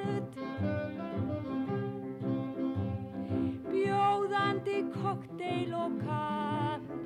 [4.73, 6.97] Bjóðandi kokteil og kampavín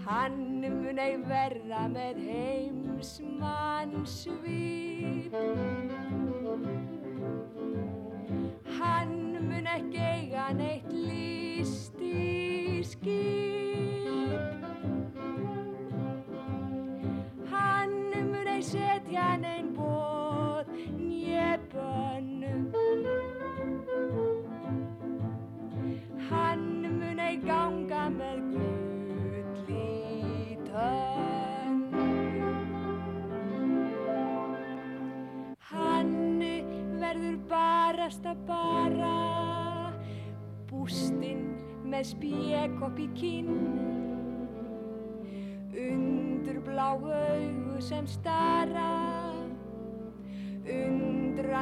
[0.06, 4.61] Hann mun ei verða með heimsmannsvip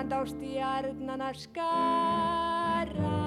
[0.09, 3.21] á stjarnana skara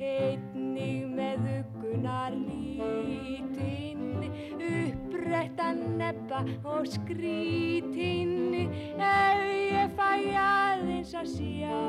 [0.00, 4.24] Einni með ugunar lítinn
[4.56, 8.54] upprættan nebba og skrítinn
[8.96, 11.82] ef ég fæ aðeins að sjá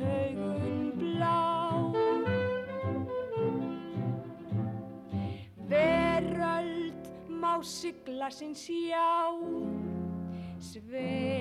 [0.00, 1.44] augun blá.
[5.68, 9.12] Veröld má sigla sinn sjá
[10.62, 11.31] Svei